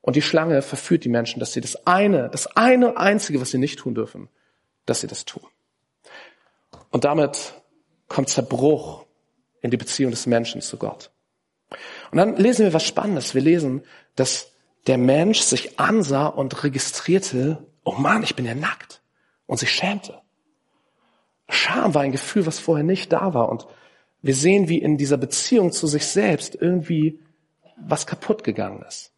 Und 0.00 0.16
die 0.16 0.22
Schlange 0.22 0.62
verführt 0.62 1.04
die 1.04 1.08
Menschen, 1.08 1.40
dass 1.40 1.52
sie 1.52 1.60
das 1.60 1.86
eine, 1.86 2.28
das 2.30 2.56
eine 2.56 2.96
einzige, 2.96 3.40
was 3.40 3.50
sie 3.50 3.58
nicht 3.58 3.78
tun 3.78 3.94
dürfen, 3.94 4.28
dass 4.86 5.00
sie 5.00 5.08
das 5.08 5.24
tun. 5.24 5.42
Und 6.90 7.04
damit 7.04 7.54
kommt 8.08 8.28
Zerbruch 8.28 9.04
in 9.62 9.70
die 9.70 9.76
Beziehung 9.76 10.10
des 10.10 10.26
Menschen 10.26 10.60
zu 10.60 10.76
Gott. 10.76 11.10
Und 12.12 12.18
dann 12.18 12.36
lesen 12.36 12.64
wir 12.64 12.72
was 12.72 12.84
Spannendes. 12.84 13.34
Wir 13.34 13.42
lesen, 13.42 13.82
dass 14.14 14.52
der 14.86 14.98
Mensch 14.98 15.40
sich 15.40 15.78
ansah 15.78 16.26
und 16.26 16.62
registrierte, 16.64 17.66
oh 17.84 17.92
Mann, 17.92 18.22
ich 18.22 18.36
bin 18.36 18.44
ja 18.44 18.54
nackt. 18.54 19.02
Und 19.46 19.58
sich 19.58 19.70
schämte. 19.70 20.20
Scham 21.48 21.94
war 21.94 22.02
ein 22.02 22.10
Gefühl, 22.10 22.46
was 22.46 22.58
vorher 22.58 22.84
nicht 22.84 23.12
da 23.12 23.32
war. 23.32 23.48
Und 23.48 23.66
wir 24.22 24.34
sehen, 24.34 24.68
wie 24.68 24.78
in 24.78 24.96
dieser 24.96 25.16
Beziehung 25.16 25.70
zu 25.70 25.86
sich 25.86 26.06
selbst 26.06 26.56
irgendwie 26.60 27.20
was 27.76 28.06
kaputt 28.06 28.42
gegangen 28.42 28.82
ist. 28.88 29.12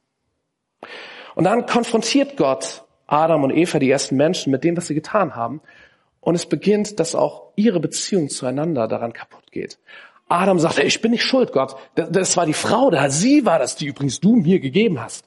Und 1.34 1.44
dann 1.44 1.64
konfrontiert 1.64 2.36
Gott 2.36 2.84
Adam 3.06 3.42
und 3.42 3.50
Eva, 3.50 3.78
die 3.78 3.90
ersten 3.90 4.16
Menschen, 4.16 4.50
mit 4.52 4.62
dem, 4.62 4.76
was 4.76 4.86
sie 4.86 4.94
getan 4.94 5.34
haben. 5.34 5.62
Und 6.20 6.34
es 6.34 6.46
beginnt, 6.46 7.00
dass 7.00 7.14
auch 7.14 7.52
ihre 7.56 7.80
Beziehung 7.80 8.28
zueinander 8.28 8.86
daran 8.86 9.12
kaputt 9.12 9.50
geht. 9.50 9.78
Adam 10.28 10.58
sagt, 10.58 10.78
ich 10.78 11.00
bin 11.00 11.12
nicht 11.12 11.24
schuld, 11.24 11.52
Gott. 11.52 11.76
Das 11.94 12.36
war 12.36 12.44
die 12.44 12.52
Frau 12.52 12.90
da. 12.90 13.08
Sie 13.08 13.46
war 13.46 13.58
das, 13.58 13.76
die 13.76 13.86
übrigens 13.86 14.20
du 14.20 14.36
mir 14.36 14.60
gegeben 14.60 15.00
hast. 15.00 15.24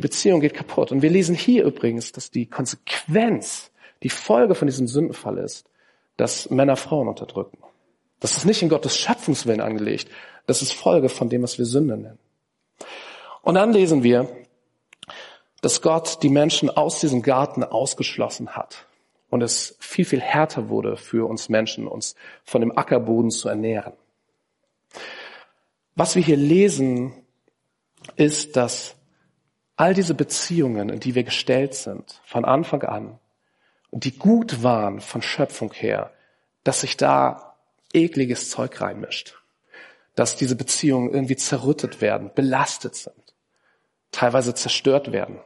Die 0.00 0.08
Beziehung 0.08 0.40
geht 0.40 0.54
kaputt. 0.54 0.92
Und 0.92 1.02
wir 1.02 1.10
lesen 1.10 1.34
hier 1.34 1.62
übrigens, 1.62 2.10
dass 2.10 2.30
die 2.30 2.46
Konsequenz, 2.46 3.70
die 4.02 4.08
Folge 4.08 4.54
von 4.54 4.66
diesem 4.66 4.86
Sündenfall 4.86 5.36
ist, 5.36 5.66
dass 6.16 6.48
Männer 6.48 6.76
Frauen 6.76 7.06
unterdrücken. 7.06 7.58
Das 8.18 8.34
ist 8.34 8.46
nicht 8.46 8.62
in 8.62 8.70
Gottes 8.70 8.96
Schöpfungswillen 8.96 9.60
angelegt. 9.60 10.08
Das 10.46 10.62
ist 10.62 10.72
Folge 10.72 11.10
von 11.10 11.28
dem, 11.28 11.42
was 11.42 11.58
wir 11.58 11.66
Sünde 11.66 11.98
nennen. 11.98 12.18
Und 13.42 13.56
dann 13.56 13.74
lesen 13.74 14.02
wir, 14.02 14.26
dass 15.60 15.82
Gott 15.82 16.22
die 16.22 16.30
Menschen 16.30 16.70
aus 16.70 17.00
diesem 17.00 17.20
Garten 17.20 17.62
ausgeschlossen 17.62 18.56
hat 18.56 18.86
und 19.28 19.42
es 19.42 19.76
viel, 19.80 20.06
viel 20.06 20.22
härter 20.22 20.70
wurde 20.70 20.96
für 20.96 21.28
uns 21.28 21.50
Menschen, 21.50 21.86
uns 21.86 22.14
von 22.42 22.62
dem 22.62 22.74
Ackerboden 22.74 23.30
zu 23.30 23.50
ernähren. 23.50 23.92
Was 25.94 26.16
wir 26.16 26.22
hier 26.22 26.38
lesen, 26.38 27.12
ist, 28.16 28.56
dass 28.56 28.96
all 29.80 29.94
diese 29.94 30.12
Beziehungen, 30.12 30.90
in 30.90 31.00
die 31.00 31.14
wir 31.14 31.24
gestellt 31.24 31.72
sind, 31.72 32.20
von 32.26 32.44
Anfang 32.44 32.82
an, 32.82 33.18
und 33.88 34.04
die 34.04 34.12
gut 34.12 34.62
waren 34.62 35.00
von 35.00 35.22
Schöpfung 35.22 35.72
her, 35.72 36.12
dass 36.64 36.82
sich 36.82 36.98
da 36.98 37.56
ekliges 37.94 38.50
Zeug 38.50 38.78
reinmischt. 38.82 39.38
Dass 40.14 40.36
diese 40.36 40.54
Beziehungen 40.54 41.10
irgendwie 41.10 41.36
zerrüttet 41.36 42.02
werden, 42.02 42.30
belastet 42.34 42.94
sind, 42.94 43.34
teilweise 44.12 44.52
zerstört 44.52 45.12
werden. 45.12 45.38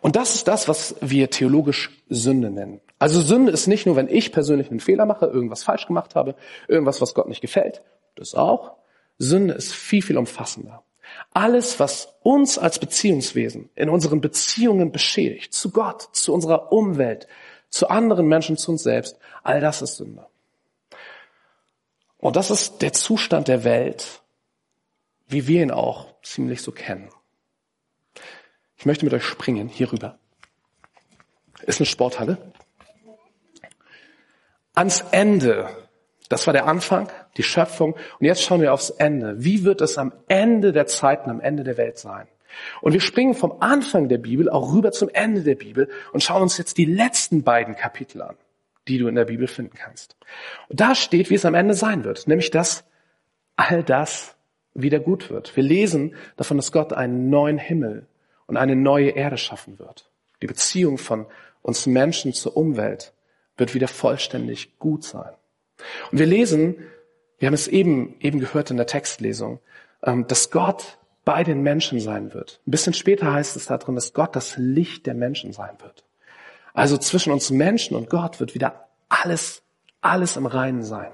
Und 0.00 0.16
das 0.16 0.34
ist 0.34 0.48
das, 0.48 0.66
was 0.66 0.94
wir 1.02 1.28
theologisch 1.28 1.90
Sünde 2.08 2.50
nennen. 2.50 2.80
Also 2.98 3.20
Sünde 3.20 3.52
ist 3.52 3.66
nicht 3.66 3.84
nur, 3.84 3.96
wenn 3.96 4.08
ich 4.08 4.32
persönlich 4.32 4.70
einen 4.70 4.80
Fehler 4.80 5.04
mache, 5.04 5.26
irgendwas 5.26 5.62
falsch 5.62 5.86
gemacht 5.86 6.14
habe, 6.14 6.36
irgendwas, 6.68 7.02
was 7.02 7.12
Gott 7.12 7.28
nicht 7.28 7.42
gefällt. 7.42 7.82
Das 8.16 8.34
auch. 8.34 8.76
Sünde 9.18 9.52
ist 9.52 9.74
viel, 9.74 10.00
viel 10.00 10.16
umfassender. 10.16 10.82
Alles, 11.32 11.78
was 11.78 12.14
uns 12.22 12.58
als 12.58 12.78
Beziehungswesen 12.78 13.70
in 13.74 13.88
unseren 13.88 14.20
Beziehungen 14.20 14.92
beschädigt, 14.92 15.54
zu 15.54 15.70
Gott, 15.70 16.08
zu 16.12 16.34
unserer 16.34 16.72
Umwelt, 16.72 17.28
zu 17.68 17.88
anderen 17.88 18.26
Menschen, 18.26 18.56
zu 18.56 18.72
uns 18.72 18.82
selbst, 18.82 19.16
all 19.42 19.60
das 19.60 19.82
ist 19.82 19.96
Sünde. 19.96 20.26
Und 22.18 22.36
das 22.36 22.50
ist 22.50 22.82
der 22.82 22.92
Zustand 22.92 23.48
der 23.48 23.64
Welt, 23.64 24.22
wie 25.28 25.46
wir 25.46 25.62
ihn 25.62 25.70
auch 25.70 26.06
ziemlich 26.22 26.62
so 26.62 26.72
kennen. 26.72 27.08
Ich 28.76 28.86
möchte 28.86 29.04
mit 29.04 29.14
euch 29.14 29.24
springen, 29.24 29.68
hier 29.68 29.92
rüber. 29.92 30.18
Ist 31.62 31.80
eine 31.80 31.86
Sporthalle. 31.86 32.52
Ans 34.74 35.04
Ende. 35.10 35.68
Das 36.30 36.46
war 36.46 36.54
der 36.54 36.66
Anfang, 36.66 37.10
die 37.36 37.42
Schöpfung. 37.42 37.92
Und 37.92 38.26
jetzt 38.26 38.42
schauen 38.42 38.62
wir 38.62 38.72
aufs 38.72 38.88
Ende. 38.88 39.44
Wie 39.44 39.64
wird 39.64 39.82
es 39.82 39.98
am 39.98 40.14
Ende 40.28 40.72
der 40.72 40.86
Zeiten, 40.86 41.28
am 41.28 41.42
Ende 41.42 41.62
der 41.62 41.76
Welt 41.76 41.98
sein? 41.98 42.26
Und 42.80 42.94
wir 42.94 43.00
springen 43.02 43.34
vom 43.34 43.60
Anfang 43.60 44.08
der 44.08 44.18
Bibel 44.18 44.48
auch 44.48 44.72
rüber 44.72 44.90
zum 44.90 45.10
Ende 45.10 45.42
der 45.42 45.56
Bibel 45.56 45.90
und 46.14 46.22
schauen 46.22 46.40
uns 46.40 46.56
jetzt 46.56 46.78
die 46.78 46.86
letzten 46.86 47.42
beiden 47.42 47.76
Kapitel 47.76 48.22
an 48.22 48.36
die 48.90 48.98
du 48.98 49.08
in 49.08 49.14
der 49.14 49.24
Bibel 49.24 49.46
finden 49.46 49.76
kannst. 49.76 50.16
Und 50.68 50.80
da 50.80 50.94
steht, 50.94 51.30
wie 51.30 51.34
es 51.34 51.44
am 51.44 51.54
Ende 51.54 51.74
sein 51.74 52.04
wird, 52.04 52.26
nämlich 52.26 52.50
dass 52.50 52.84
all 53.56 53.82
das 53.82 54.36
wieder 54.74 55.00
gut 55.00 55.30
wird. 55.30 55.54
Wir 55.56 55.62
lesen 55.62 56.14
davon, 56.36 56.56
dass 56.56 56.72
Gott 56.72 56.92
einen 56.92 57.30
neuen 57.30 57.58
Himmel 57.58 58.06
und 58.46 58.56
eine 58.56 58.76
neue 58.76 59.10
Erde 59.10 59.36
schaffen 59.36 59.78
wird. 59.78 60.10
Die 60.42 60.46
Beziehung 60.46 60.98
von 60.98 61.26
uns 61.62 61.86
Menschen 61.86 62.32
zur 62.32 62.56
Umwelt 62.56 63.12
wird 63.56 63.74
wieder 63.74 63.88
vollständig 63.88 64.78
gut 64.78 65.04
sein. 65.04 65.30
Und 66.10 66.18
wir 66.18 66.26
lesen, 66.26 66.76
wir 67.38 67.46
haben 67.46 67.54
es 67.54 67.68
eben, 67.68 68.16
eben 68.20 68.40
gehört 68.40 68.70
in 68.70 68.76
der 68.76 68.86
Textlesung, 68.86 69.60
ähm, 70.02 70.26
dass 70.26 70.50
Gott 70.50 70.98
bei 71.24 71.44
den 71.44 71.62
Menschen 71.62 72.00
sein 72.00 72.34
wird. 72.34 72.60
Ein 72.66 72.70
bisschen 72.70 72.94
später 72.94 73.32
heißt 73.32 73.56
es 73.56 73.66
da 73.66 73.78
drin, 73.78 73.94
dass 73.94 74.12
Gott 74.12 74.34
das 74.36 74.56
Licht 74.56 75.06
der 75.06 75.14
Menschen 75.14 75.52
sein 75.52 75.76
wird. 75.80 76.04
Also 76.72 76.96
zwischen 76.96 77.32
uns 77.32 77.50
Menschen 77.50 77.96
und 77.96 78.10
Gott 78.10 78.40
wird 78.40 78.54
wieder 78.54 78.88
alles, 79.08 79.62
alles 80.00 80.36
im 80.36 80.46
Reinen 80.46 80.82
sein. 80.82 81.10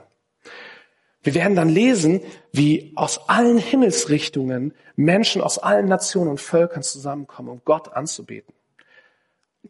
Wir 1.23 1.35
werden 1.35 1.57
dann 1.57 1.69
lesen, 1.69 2.21
wie 2.53 2.93
aus 2.95 3.29
allen 3.29 3.59
Himmelsrichtungen 3.59 4.75
Menschen 4.95 5.43
aus 5.43 5.59
allen 5.59 5.87
Nationen 5.87 6.31
und 6.31 6.41
Völkern 6.41 6.83
zusammenkommen, 6.83 7.49
um 7.49 7.63
Gott 7.65 7.93
anzubeten. 7.93 8.55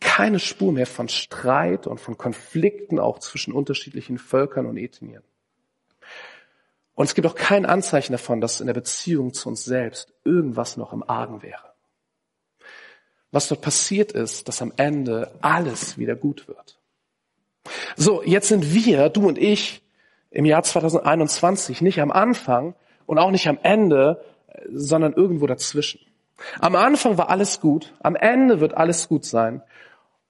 Keine 0.00 0.38
Spur 0.38 0.72
mehr 0.72 0.86
von 0.86 1.08
Streit 1.08 1.86
und 1.86 1.98
von 1.98 2.18
Konflikten 2.18 2.98
auch 2.98 3.18
zwischen 3.18 3.52
unterschiedlichen 3.52 4.18
Völkern 4.18 4.66
und 4.66 4.76
Ethnien. 4.76 5.22
Und 6.94 7.04
es 7.04 7.14
gibt 7.14 7.26
auch 7.26 7.34
kein 7.34 7.66
Anzeichen 7.66 8.12
davon, 8.12 8.40
dass 8.40 8.60
in 8.60 8.66
der 8.66 8.74
Beziehung 8.74 9.34
zu 9.34 9.48
uns 9.48 9.64
selbst 9.64 10.12
irgendwas 10.24 10.76
noch 10.76 10.92
im 10.92 11.02
Argen 11.08 11.42
wäre 11.42 11.76
was 13.36 13.48
dort 13.48 13.60
passiert 13.60 14.12
ist, 14.12 14.48
dass 14.48 14.62
am 14.62 14.72
Ende 14.76 15.30
alles 15.42 15.98
wieder 15.98 16.16
gut 16.16 16.48
wird. 16.48 16.78
So, 17.94 18.22
jetzt 18.22 18.48
sind 18.48 18.72
wir, 18.72 19.10
du 19.10 19.28
und 19.28 19.38
ich, 19.38 19.82
im 20.30 20.46
Jahr 20.46 20.62
2021 20.62 21.82
nicht 21.82 22.00
am 22.00 22.10
Anfang 22.10 22.74
und 23.04 23.18
auch 23.18 23.30
nicht 23.30 23.46
am 23.48 23.58
Ende, 23.62 24.24
sondern 24.72 25.12
irgendwo 25.12 25.46
dazwischen. 25.46 26.00
Am 26.60 26.76
Anfang 26.76 27.18
war 27.18 27.28
alles 27.28 27.60
gut, 27.60 27.94
am 28.00 28.16
Ende 28.16 28.60
wird 28.60 28.74
alles 28.74 29.06
gut 29.06 29.24
sein. 29.24 29.62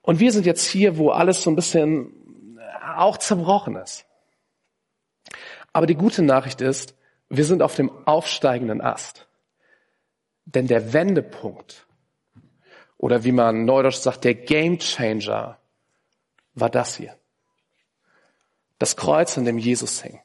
Und 0.07 0.21
wir 0.21 0.31
sind 0.31 0.47
jetzt 0.47 0.65
hier, 0.65 0.99
wo 0.99 1.11
alles 1.11 1.43
so 1.43 1.51
ein 1.51 1.57
bisschen 1.57 2.61
auch 2.97 3.19
zerbrochen 3.19 3.75
ist. 3.75 4.07
Aber 5.73 5.87
die 5.87 5.97
gute 5.97 6.23
Nachricht 6.23 6.61
ist, 6.61 6.95
wir 7.29 7.45
sind 7.45 7.61
auf 7.61 7.75
dem 7.75 7.91
aufsteigenden 8.07 8.81
Ast. 8.81 9.27
Denn 10.45 10.69
der 10.69 10.93
Wendepunkt 10.93 11.89
oder 12.99 13.25
wie 13.25 13.33
man 13.33 13.65
neudeutsch 13.65 13.97
sagt, 13.97 14.23
der 14.23 14.35
Game 14.35 14.79
Changer 14.79 15.59
war 16.55 16.71
das 16.71 16.97
hier. 16.97 17.17
Das 18.79 18.97
Kreuz, 18.97 19.37
an 19.37 19.45
dem 19.45 19.59
Jesus 19.59 20.03
hing. 20.03 20.21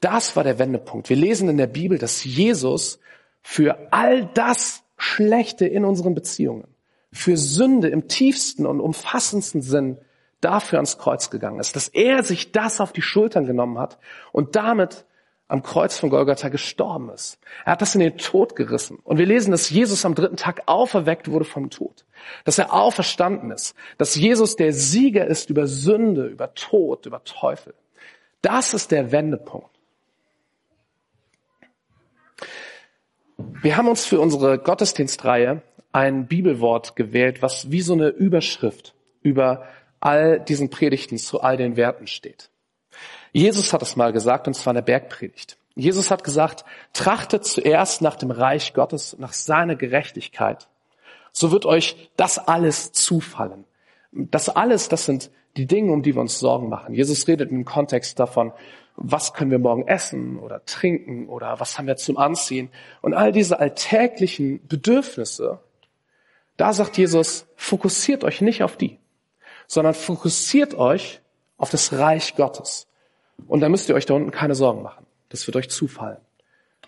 Das 0.00 0.36
war 0.36 0.44
der 0.44 0.58
Wendepunkt. 0.58 1.08
Wir 1.08 1.16
lesen 1.16 1.48
in 1.48 1.56
der 1.56 1.68
Bibel, 1.68 1.96
dass 1.96 2.22
Jesus 2.22 2.98
für 3.40 3.90
all 3.92 4.26
das 4.26 4.82
Schlechte 4.98 5.66
in 5.66 5.86
unseren 5.86 6.14
Beziehungen, 6.14 6.73
für 7.14 7.36
Sünde 7.36 7.88
im 7.88 8.08
tiefsten 8.08 8.66
und 8.66 8.80
umfassendsten 8.80 9.62
Sinn 9.62 9.98
dafür 10.40 10.78
ans 10.78 10.98
Kreuz 10.98 11.30
gegangen 11.30 11.60
ist, 11.60 11.76
dass 11.76 11.88
er 11.88 12.24
sich 12.24 12.50
das 12.50 12.80
auf 12.80 12.92
die 12.92 13.02
Schultern 13.02 13.46
genommen 13.46 13.78
hat 13.78 13.98
und 14.32 14.56
damit 14.56 15.06
am 15.46 15.62
Kreuz 15.62 15.96
von 15.96 16.10
Golgatha 16.10 16.48
gestorben 16.48 17.10
ist. 17.10 17.38
Er 17.64 17.72
hat 17.72 17.82
das 17.82 17.94
in 17.94 18.00
den 18.00 18.18
Tod 18.18 18.56
gerissen. 18.56 18.98
Und 19.04 19.18
wir 19.18 19.26
lesen, 19.26 19.52
dass 19.52 19.70
Jesus 19.70 20.04
am 20.04 20.16
dritten 20.16 20.36
Tag 20.36 20.62
auferweckt 20.66 21.30
wurde 21.30 21.44
vom 21.44 21.70
Tod. 21.70 22.04
Dass 22.44 22.58
er 22.58 22.72
auferstanden 22.72 23.52
ist. 23.52 23.76
Dass 23.96 24.16
Jesus 24.16 24.56
der 24.56 24.72
Sieger 24.72 25.26
ist 25.26 25.50
über 25.50 25.68
Sünde, 25.68 26.26
über 26.26 26.54
Tod, 26.54 27.06
über 27.06 27.22
Teufel. 27.22 27.74
Das 28.42 28.74
ist 28.74 28.90
der 28.90 29.12
Wendepunkt. 29.12 29.70
Wir 33.36 33.76
haben 33.76 33.88
uns 33.88 34.04
für 34.04 34.18
unsere 34.18 34.58
Gottesdienstreihe 34.58 35.62
ein 35.94 36.26
Bibelwort 36.26 36.96
gewählt, 36.96 37.40
was 37.40 37.70
wie 37.70 37.80
so 37.80 37.92
eine 37.92 38.08
Überschrift 38.08 38.94
über 39.22 39.64
all 40.00 40.40
diesen 40.40 40.68
Predigten 40.68 41.18
zu 41.18 41.40
all 41.40 41.56
den 41.56 41.76
Werten 41.76 42.08
steht. 42.08 42.50
Jesus 43.32 43.72
hat 43.72 43.80
es 43.80 43.94
mal 43.94 44.12
gesagt, 44.12 44.48
und 44.48 44.54
zwar 44.54 44.72
in 44.72 44.76
der 44.76 44.82
Bergpredigt. 44.82 45.56
Jesus 45.76 46.10
hat 46.10 46.24
gesagt, 46.24 46.64
trachtet 46.92 47.44
zuerst 47.44 48.02
nach 48.02 48.16
dem 48.16 48.30
Reich 48.32 48.74
Gottes, 48.74 49.16
nach 49.18 49.32
seiner 49.32 49.76
Gerechtigkeit. 49.76 50.68
So 51.32 51.52
wird 51.52 51.64
euch 51.64 52.10
das 52.16 52.38
alles 52.38 52.92
zufallen. 52.92 53.64
Das 54.10 54.48
alles, 54.48 54.88
das 54.88 55.06
sind 55.06 55.30
die 55.56 55.66
Dinge, 55.66 55.92
um 55.92 56.02
die 56.02 56.14
wir 56.14 56.20
uns 56.20 56.40
Sorgen 56.40 56.68
machen. 56.68 56.94
Jesus 56.94 57.26
redet 57.28 57.50
im 57.50 57.64
Kontext 57.64 58.18
davon, 58.18 58.52
was 58.96 59.32
können 59.32 59.50
wir 59.50 59.58
morgen 59.58 59.86
essen 59.86 60.38
oder 60.38 60.64
trinken 60.64 61.28
oder 61.28 61.58
was 61.60 61.78
haben 61.78 61.86
wir 61.86 61.96
zum 61.96 62.16
Anziehen. 62.16 62.70
Und 63.00 63.14
all 63.14 63.32
diese 63.32 63.58
alltäglichen 63.58 64.66
Bedürfnisse, 64.66 65.60
da 66.56 66.72
sagt 66.72 66.96
Jesus, 66.96 67.46
fokussiert 67.56 68.24
euch 68.24 68.40
nicht 68.40 68.62
auf 68.62 68.76
die, 68.76 68.98
sondern 69.66 69.94
fokussiert 69.94 70.74
euch 70.74 71.20
auf 71.56 71.70
das 71.70 71.92
Reich 71.92 72.36
Gottes. 72.36 72.86
Und 73.46 73.60
da 73.60 73.68
müsst 73.68 73.88
ihr 73.88 73.94
euch 73.94 74.06
da 74.06 74.14
unten 74.14 74.30
keine 74.30 74.54
Sorgen 74.54 74.82
machen. 74.82 75.06
Das 75.30 75.46
wird 75.46 75.56
euch 75.56 75.68
zufallen. 75.68 76.18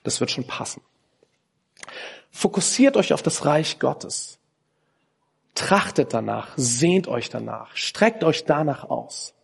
Das 0.02 0.20
wird 0.20 0.30
schon 0.30 0.46
passen. 0.46 0.82
Fokussiert 2.30 2.96
euch 2.96 3.12
auf 3.12 3.23
das 3.23 3.44
Reich 3.44 3.78
Gottes. 3.78 4.38
Trachtet 5.54 6.12
danach, 6.12 6.52
sehnt 6.56 7.08
euch 7.08 7.30
danach, 7.30 7.75
streckt 7.75 8.23
euch 8.23 8.44
danach 8.44 8.85
aus. 8.85 9.35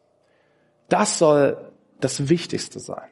Das 0.89 1.19
soll 1.19 1.73
das 2.01 2.29
Wichtigste 2.29 2.81
sein. 2.81 3.09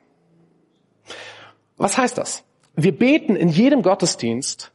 Was 1.79 1.97
heißt 1.97 2.19
das? 2.19 2.45
Wir 2.77 2.97
beten 2.97 3.37
in 3.37 3.49
jedem 3.49 3.83
Gottesdienst, 3.83 4.71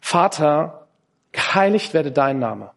Vater, 0.00 0.85
geheiligt 1.36 1.94
werde 1.94 2.10
dein 2.10 2.38
Name, 2.38 2.72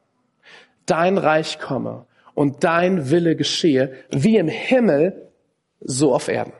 dein 0.85 1.17
Reich 1.17 1.59
komme 1.59 2.05
und 2.35 2.63
dein 2.63 3.09
Wille 3.09 3.35
geschehe, 3.35 3.95
wie 4.11 4.37
im 4.37 4.47
Himmel, 4.47 5.31
so 5.79 6.13
auf 6.13 6.27
Erden. 6.27 6.53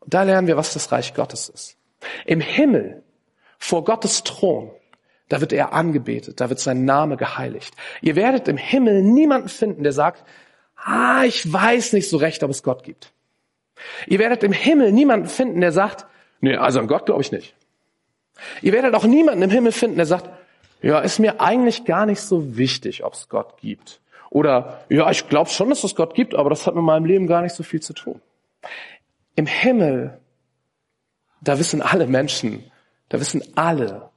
Und 0.00 0.14
da 0.14 0.22
lernen 0.24 0.48
wir, 0.48 0.56
was 0.56 0.72
das 0.72 0.90
Reich 0.90 1.14
Gottes 1.14 1.48
ist. 1.48 1.76
Im 2.26 2.40
Himmel, 2.40 3.02
vor 3.58 3.84
Gottes 3.84 4.24
Thron, 4.24 4.70
da 5.28 5.40
wird 5.40 5.52
er 5.52 5.72
angebetet, 5.72 6.40
da 6.40 6.48
wird 6.50 6.58
sein 6.58 6.84
Name 6.84 7.16
geheiligt. 7.16 7.74
Ihr 8.00 8.16
werdet 8.16 8.48
im 8.48 8.56
Himmel 8.56 9.02
niemanden 9.02 9.48
finden, 9.48 9.82
der 9.82 9.92
sagt, 9.92 10.24
ah, 10.76 11.22
ich 11.24 11.50
weiß 11.50 11.92
nicht 11.92 12.08
so 12.08 12.16
recht, 12.16 12.42
ob 12.42 12.50
es 12.50 12.62
Gott 12.62 12.82
gibt. 12.82 13.12
Ihr 14.06 14.18
werdet 14.18 14.42
im 14.42 14.52
Himmel 14.52 14.92
niemanden 14.92 15.28
finden, 15.28 15.60
der 15.60 15.72
sagt, 15.72 16.06
nee, 16.40 16.56
also 16.56 16.80
an 16.80 16.86
Gott 16.86 17.06
glaube 17.06 17.22
ich 17.22 17.32
nicht. 17.32 17.54
Ihr 18.60 18.72
werdet 18.72 18.94
auch 18.94 19.04
niemanden 19.04 19.42
im 19.42 19.50
Himmel 19.50 19.72
finden, 19.72 19.96
der 19.96 20.06
sagt, 20.06 20.28
ja, 20.80 20.98
ist 21.00 21.18
mir 21.18 21.40
eigentlich 21.40 21.84
gar 21.84 22.06
nicht 22.06 22.20
so 22.20 22.56
wichtig, 22.56 23.04
ob 23.04 23.14
es 23.14 23.28
Gott 23.28 23.58
gibt. 23.60 24.00
Oder, 24.30 24.84
ja, 24.88 25.10
ich 25.10 25.28
glaube 25.28 25.50
schon, 25.50 25.68
dass 25.68 25.84
es 25.84 25.94
Gott 25.94 26.14
gibt, 26.14 26.34
aber 26.34 26.50
das 26.50 26.66
hat 26.66 26.74
mit 26.74 26.84
meinem 26.84 27.04
Leben 27.04 27.26
gar 27.26 27.42
nicht 27.42 27.54
so 27.54 27.62
viel 27.62 27.80
zu 27.80 27.92
tun. 27.92 28.20
Im 29.36 29.46
Himmel, 29.46 30.18
da 31.40 31.58
wissen 31.58 31.82
alle 31.82 32.06
Menschen, 32.06 32.64
Da 33.12 33.20
wissen 33.20 33.42
alle, 33.56 34.08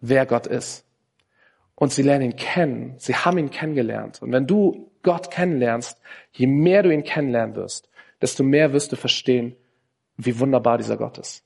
wer 0.00 0.26
Gott 0.26 0.46
ist. 0.46 0.84
Und 1.74 1.92
sie 1.92 2.02
lernen 2.02 2.26
ihn 2.26 2.36
kennen. 2.36 2.94
Sie 2.98 3.16
haben 3.16 3.36
ihn 3.36 3.50
kennengelernt. 3.50 4.22
Und 4.22 4.30
wenn 4.30 4.46
du 4.46 4.92
Gott 5.02 5.32
kennenlernst, 5.32 6.00
je 6.30 6.46
mehr 6.46 6.84
du 6.84 6.94
ihn 6.94 7.02
kennenlernen 7.02 7.56
wirst, 7.56 7.88
desto 8.22 8.44
mehr 8.44 8.72
wirst 8.72 8.92
du 8.92 8.96
verstehen, 8.96 9.56
wie 10.16 10.38
wunderbar 10.38 10.78
dieser 10.78 10.96
Gott 10.96 11.18
ist. 11.18 11.42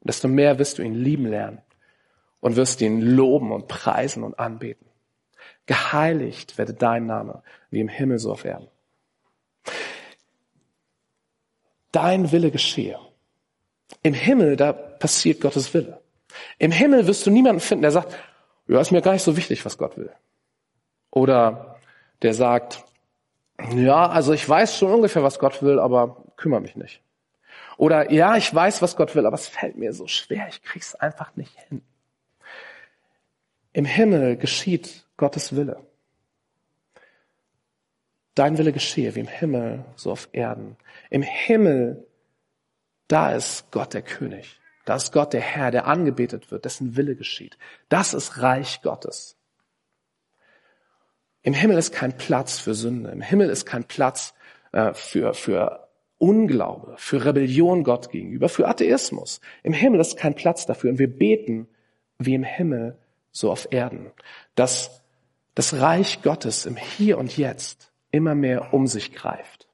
Und 0.00 0.08
desto 0.08 0.28
mehr 0.28 0.58
wirst 0.58 0.78
du 0.78 0.82
ihn 0.82 0.94
lieben 0.94 1.26
lernen 1.26 1.60
und 2.40 2.56
wirst 2.56 2.80
ihn 2.80 3.00
loben 3.00 3.52
und 3.52 3.68
preisen 3.68 4.22
und 4.22 4.38
anbeten. 4.38 4.86
Geheiligt 5.66 6.58
werde 6.58 6.74
dein 6.74 7.06
Name, 7.06 7.42
wie 7.70 7.80
im 7.80 7.88
Himmel 7.88 8.18
so 8.18 8.32
auf 8.32 8.44
Erden. 8.44 8.68
Dein 11.92 12.32
Wille 12.32 12.50
geschehe. 12.50 12.98
Im 14.02 14.14
Himmel, 14.14 14.56
da 14.56 14.72
passiert 14.72 15.40
Gottes 15.40 15.72
Wille. 15.74 16.00
Im 16.58 16.70
Himmel 16.70 17.06
wirst 17.06 17.26
du 17.26 17.30
niemanden 17.30 17.60
finden, 17.60 17.82
der 17.82 17.90
sagt, 17.90 18.16
ja, 18.68 18.80
ist 18.80 18.92
mir 18.92 19.02
gar 19.02 19.12
nicht 19.12 19.22
so 19.22 19.36
wichtig, 19.36 19.64
was 19.64 19.78
Gott 19.78 19.96
will. 19.96 20.12
Oder 21.10 21.76
der 22.22 22.34
sagt, 22.34 22.84
ja, 23.74 24.08
also 24.08 24.32
ich 24.32 24.48
weiß 24.48 24.78
schon 24.78 24.92
ungefähr, 24.92 25.22
was 25.22 25.38
Gott 25.38 25.62
will, 25.62 25.78
aber 25.78 26.24
kümmere 26.36 26.60
mich 26.60 26.76
nicht. 26.76 27.02
Oder 27.80 28.12
ja, 28.12 28.36
ich 28.36 28.54
weiß, 28.54 28.82
was 28.82 28.94
Gott 28.94 29.14
will, 29.14 29.24
aber 29.24 29.36
es 29.36 29.48
fällt 29.48 29.78
mir 29.78 29.94
so 29.94 30.06
schwer, 30.06 30.46
ich 30.48 30.62
krieg's 30.62 30.94
einfach 30.94 31.34
nicht 31.34 31.58
hin. 31.60 31.80
Im 33.72 33.86
Himmel 33.86 34.36
geschieht 34.36 35.06
Gottes 35.16 35.56
Wille. 35.56 35.80
Dein 38.34 38.58
Wille 38.58 38.74
geschehe, 38.74 39.14
wie 39.14 39.20
im 39.20 39.28
Himmel, 39.28 39.86
so 39.96 40.12
auf 40.12 40.28
Erden. 40.32 40.76
Im 41.08 41.22
Himmel, 41.22 42.06
da 43.08 43.32
ist 43.32 43.70
Gott 43.70 43.94
der 43.94 44.02
König. 44.02 44.60
Da 44.84 44.96
ist 44.96 45.10
Gott 45.14 45.32
der 45.32 45.40
Herr, 45.40 45.70
der 45.70 45.86
angebetet 45.86 46.50
wird, 46.50 46.66
dessen 46.66 46.98
Wille 46.98 47.16
geschieht. 47.16 47.56
Das 47.88 48.12
ist 48.12 48.42
Reich 48.42 48.82
Gottes. 48.82 49.38
Im 51.40 51.54
Himmel 51.54 51.78
ist 51.78 51.94
kein 51.94 52.14
Platz 52.14 52.58
für 52.58 52.74
Sünde. 52.74 53.10
Im 53.10 53.22
Himmel 53.22 53.48
ist 53.48 53.64
kein 53.64 53.84
Platz 53.84 54.34
äh, 54.72 54.92
für, 54.92 55.32
für 55.32 55.89
Unglaube, 56.20 56.94
für 56.98 57.24
Rebellion 57.24 57.82
Gott 57.82 58.10
gegenüber, 58.10 58.50
für 58.50 58.68
Atheismus. 58.68 59.40
Im 59.62 59.72
Himmel 59.72 60.00
ist 60.00 60.18
kein 60.18 60.34
Platz 60.34 60.66
dafür. 60.66 60.90
Und 60.90 60.98
wir 60.98 61.08
beten 61.08 61.66
wie 62.18 62.34
im 62.34 62.44
Himmel, 62.44 62.98
so 63.32 63.50
auf 63.50 63.68
Erden. 63.70 64.12
Dass 64.54 65.02
das 65.54 65.80
Reich 65.80 66.20
Gottes 66.22 66.66
im 66.66 66.76
Hier 66.76 67.16
und 67.16 67.38
Jetzt 67.38 67.90
immer 68.10 68.34
mehr 68.34 68.74
um 68.74 68.86
sich 68.86 69.14
greift. 69.14 69.66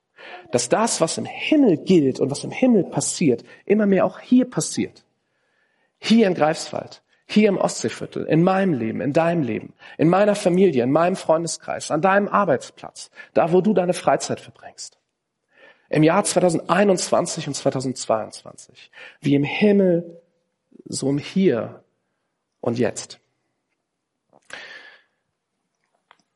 Dass 0.52 0.68
das, 0.68 1.00
was 1.00 1.18
im 1.18 1.24
Himmel 1.24 1.78
gilt 1.78 2.20
und 2.20 2.30
was 2.30 2.44
im 2.44 2.52
Himmel 2.52 2.84
passiert, 2.84 3.42
immer 3.64 3.86
mehr 3.86 4.04
auch 4.04 4.20
hier 4.20 4.48
passiert. 4.48 5.04
Hier 5.98 6.28
in 6.28 6.34
Greifswald, 6.34 7.02
hier 7.26 7.48
im 7.48 7.58
Ostseeviertel, 7.58 8.24
in 8.26 8.44
meinem 8.44 8.72
Leben, 8.72 9.00
in 9.00 9.12
deinem 9.12 9.42
Leben, 9.42 9.72
in 9.98 10.08
meiner 10.08 10.36
Familie, 10.36 10.84
in 10.84 10.92
meinem 10.92 11.16
Freundeskreis, 11.16 11.90
an 11.90 12.02
deinem 12.02 12.28
Arbeitsplatz, 12.28 13.10
da 13.34 13.50
wo 13.50 13.60
du 13.62 13.74
deine 13.74 13.94
Freizeit 13.94 14.38
verbringst. 14.38 14.98
Im 15.88 16.02
Jahr 16.02 16.24
2021 16.24 17.48
und 17.48 17.54
2022, 17.54 18.90
wie 19.20 19.34
im 19.34 19.44
Himmel, 19.44 20.20
so 20.84 21.08
im 21.08 21.18
Hier 21.18 21.82
und 22.60 22.78
Jetzt. 22.78 23.20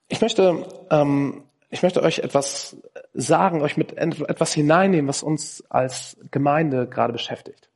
Ich 0.08 0.20
möchte, 0.20 0.66
ähm, 0.90 1.44
ich 1.70 1.82
möchte 1.82 2.02
euch 2.02 2.20
etwas 2.20 2.76
sagen, 3.14 3.62
euch 3.62 3.76
mit 3.76 3.96
etwas 3.96 4.52
hineinnehmen, 4.52 5.08
was 5.08 5.22
uns 5.22 5.64
als 5.68 6.16
Gemeinde 6.30 6.88
gerade 6.88 7.12
beschäftigt. 7.12 7.68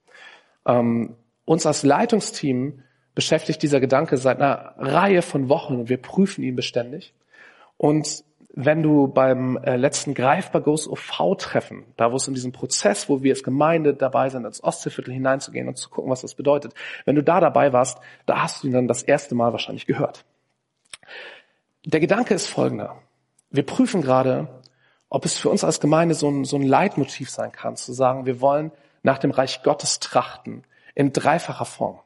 Ähm, 0.66 1.16
uns 1.44 1.66
als 1.66 1.82
Leitungsteam 1.82 2.82
beschäftigt 3.14 3.62
dieser 3.62 3.80
Gedanke 3.80 4.16
seit 4.16 4.38
einer 4.38 4.74
Reihe 4.78 5.22
von 5.22 5.48
Wochen 5.48 5.76
und 5.76 5.88
wir 5.88 5.98
prüfen 5.98 6.42
ihn 6.42 6.56
beständig. 6.56 7.14
Und 7.76 8.24
wenn 8.56 8.82
du 8.84 9.08
beim 9.08 9.56
äh, 9.56 9.76
letzten 9.76 10.14
Greifbar 10.14 10.62
Goes 10.62 10.88
OV-Treffen, 10.88 11.84
da 11.96 12.12
wo 12.12 12.16
es 12.16 12.28
in 12.28 12.34
diesem 12.34 12.52
Prozess, 12.52 13.08
wo 13.08 13.22
wir 13.22 13.32
als 13.32 13.42
Gemeinde 13.42 13.94
dabei 13.94 14.28
sind, 14.28 14.44
ins 14.44 14.62
Ostseeviertel 14.62 15.12
hineinzugehen 15.12 15.66
und 15.66 15.76
zu 15.76 15.90
gucken, 15.90 16.10
was 16.10 16.20
das 16.20 16.34
bedeutet, 16.34 16.72
wenn 17.04 17.16
du 17.16 17.22
da 17.22 17.40
dabei 17.40 17.72
warst, 17.72 17.98
da 18.26 18.42
hast 18.42 18.62
du 18.62 18.68
ihn 18.68 18.72
dann 18.72 18.86
das 18.86 19.02
erste 19.02 19.34
Mal 19.34 19.50
wahrscheinlich 19.50 19.86
gehört. 19.86 20.24
Der 21.84 21.98
Gedanke 21.98 22.32
ist 22.32 22.46
folgender. 22.46 22.96
Wir 23.50 23.66
prüfen 23.66 24.02
gerade, 24.02 24.48
ob 25.08 25.24
es 25.24 25.36
für 25.36 25.50
uns 25.50 25.64
als 25.64 25.80
Gemeinde 25.80 26.14
so 26.14 26.28
ein, 26.28 26.44
so 26.44 26.56
ein 26.56 26.62
Leitmotiv 26.62 27.30
sein 27.30 27.50
kann, 27.50 27.76
zu 27.76 27.92
sagen, 27.92 28.24
wir 28.24 28.40
wollen 28.40 28.70
nach 29.02 29.18
dem 29.18 29.32
Reich 29.32 29.64
Gottes 29.64 29.98
trachten, 29.98 30.62
in 30.94 31.12
dreifacher 31.12 31.64
Form. 31.64 31.98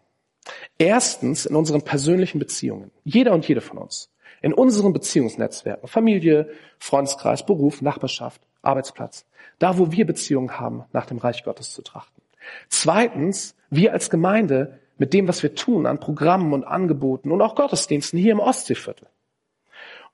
Erstens 0.79 1.45
in 1.45 1.55
unseren 1.55 1.83
persönlichen 1.83 2.39
Beziehungen. 2.39 2.91
Jeder 3.05 3.33
und 3.33 3.47
jede 3.47 3.61
von 3.61 3.77
uns. 3.77 4.11
In 4.41 4.53
unseren 4.53 4.93
Beziehungsnetzwerken. 4.93 5.89
Familie, 5.89 6.51
Freundeskreis, 6.79 7.45
Beruf, 7.45 7.83
Nachbarschaft, 7.83 8.41
Arbeitsplatz. 8.63 9.27
Da, 9.59 9.79
wo 9.79 9.91
wir 9.91 10.07
Beziehungen 10.07 10.61
haben, 10.61 10.85
nach 10.93 11.07
dem 11.07 11.19
Reich 11.19 11.45
Gottes 11.45 11.73
zu 11.73 11.83
trachten. 11.83 12.23
Zweitens, 12.69 13.57
wir 13.71 13.93
als 13.93 14.11
Gemeinde 14.11 14.79
mit 14.97 15.13
dem, 15.13 15.29
was 15.29 15.43
wir 15.43 15.55
tun 15.55 15.87
an 15.87 16.01
Programmen 16.01 16.53
und 16.53 16.65
Angeboten 16.65 17.31
und 17.31 17.43
auch 17.43 17.55
Gottesdiensten 17.55 18.19
hier 18.19 18.33
im 18.33 18.41
Ostseeviertel. 18.41 19.09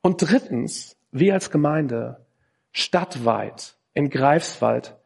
Und 0.02 0.18
drittens, 0.18 0.96
wir 1.12 1.34
als 1.34 1.50
Gemeinde 1.50 2.24
stadtweit 2.72 3.76
in 3.94 4.10
Greifswald 4.10 4.96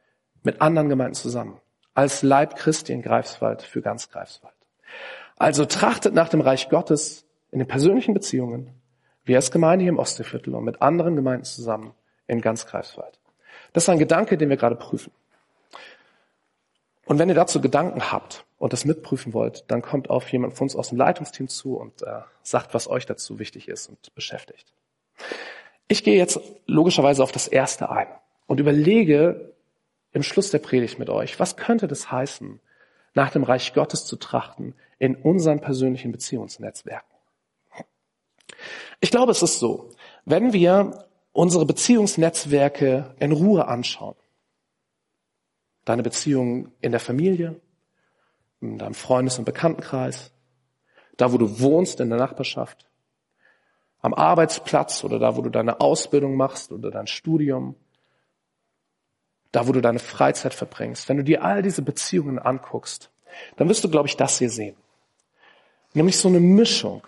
mit 0.42 0.60
anderen 0.60 0.88
Gemeinden 0.88 1.14
zusammen 1.14 1.60
als 1.98 2.22
Leib 2.22 2.54
Christi 2.54 2.92
in 2.92 3.02
Greifswald 3.02 3.60
für 3.60 3.82
ganz 3.82 4.08
Greifswald. 4.08 4.54
Also 5.36 5.64
trachtet 5.64 6.14
nach 6.14 6.28
dem 6.28 6.40
Reich 6.40 6.68
Gottes 6.68 7.26
in 7.50 7.58
den 7.58 7.66
persönlichen 7.66 8.14
Beziehungen, 8.14 8.70
wie 9.28 9.36
als 9.36 9.50
Gemeinde 9.50 9.82
hier 9.82 9.92
im 9.92 9.98
Ostseeviertel 9.98 10.54
und 10.54 10.64
mit 10.64 10.80
anderen 10.80 11.14
Gemeinden 11.14 11.44
zusammen 11.44 11.92
in 12.26 12.40
ganz 12.40 12.66
Greifswald. 12.66 13.18
Das 13.72 13.84
ist 13.84 13.88
ein 13.90 13.98
Gedanke, 13.98 14.38
den 14.38 14.48
wir 14.48 14.56
gerade 14.56 14.74
prüfen. 14.74 15.12
Und 17.04 17.18
wenn 17.18 17.28
ihr 17.28 17.34
dazu 17.34 17.60
Gedanken 17.60 18.10
habt 18.10 18.44
und 18.58 18.72
das 18.72 18.84
mitprüfen 18.86 19.34
wollt, 19.34 19.64
dann 19.68 19.82
kommt 19.82 20.08
auf 20.10 20.30
jemand 20.32 20.54
von 20.54 20.64
uns 20.64 20.76
aus 20.76 20.88
dem 20.88 20.98
Leitungsteam 20.98 21.48
zu 21.48 21.76
und 21.76 22.02
äh, 22.02 22.20
sagt, 22.42 22.72
was 22.72 22.88
euch 22.88 23.04
dazu 23.04 23.38
wichtig 23.38 23.68
ist 23.68 23.88
und 23.88 24.14
beschäftigt. 24.14 24.72
Ich 25.88 26.04
gehe 26.04 26.16
jetzt 26.16 26.40
logischerweise 26.66 27.22
auf 27.22 27.32
das 27.32 27.48
erste 27.48 27.90
ein 27.90 28.08
und 28.46 28.60
überlege, 28.60 29.52
im 30.12 30.22
Schluss 30.22 30.50
der 30.50 30.58
Predigt 30.58 30.98
mit 30.98 31.10
euch, 31.10 31.38
was 31.38 31.56
könnte 31.56 31.86
das 31.86 32.10
heißen, 32.10 32.60
nach 33.14 33.30
dem 33.30 33.42
Reich 33.42 33.74
Gottes 33.74 34.06
zu 34.06 34.16
trachten 34.16 34.74
in 34.98 35.16
unseren 35.16 35.60
persönlichen 35.60 36.12
Beziehungsnetzwerken? 36.12 37.17
Ich 39.00 39.10
glaube, 39.10 39.32
es 39.32 39.42
ist 39.42 39.58
so, 39.58 39.90
wenn 40.24 40.52
wir 40.52 41.06
unsere 41.32 41.66
Beziehungsnetzwerke 41.66 43.14
in 43.18 43.32
Ruhe 43.32 43.68
anschauen, 43.68 44.16
deine 45.84 46.02
Beziehungen 46.02 46.72
in 46.80 46.90
der 46.90 47.00
Familie, 47.00 47.60
in 48.60 48.78
deinem 48.78 48.94
Freundes- 48.94 49.38
und 49.38 49.44
Bekanntenkreis, 49.44 50.32
da 51.16 51.32
wo 51.32 51.38
du 51.38 51.60
wohnst 51.60 52.00
in 52.00 52.08
der 52.08 52.18
Nachbarschaft, 52.18 52.88
am 54.00 54.14
Arbeitsplatz 54.14 55.04
oder 55.04 55.18
da 55.18 55.36
wo 55.36 55.42
du 55.42 55.50
deine 55.50 55.80
Ausbildung 55.80 56.36
machst 56.36 56.72
oder 56.72 56.90
dein 56.90 57.06
Studium, 57.06 57.74
da 59.52 59.66
wo 59.66 59.72
du 59.72 59.80
deine 59.80 59.98
Freizeit 59.98 60.54
verbringst, 60.54 61.08
wenn 61.08 61.16
du 61.16 61.24
dir 61.24 61.42
all 61.42 61.62
diese 61.62 61.82
Beziehungen 61.82 62.38
anguckst, 62.38 63.10
dann 63.56 63.68
wirst 63.68 63.84
du, 63.84 63.88
glaube 63.88 64.08
ich, 64.08 64.16
das 64.16 64.38
hier 64.38 64.50
sehen. 64.50 64.76
Nämlich 65.94 66.18
so 66.18 66.28
eine 66.28 66.40
Mischung 66.40 67.06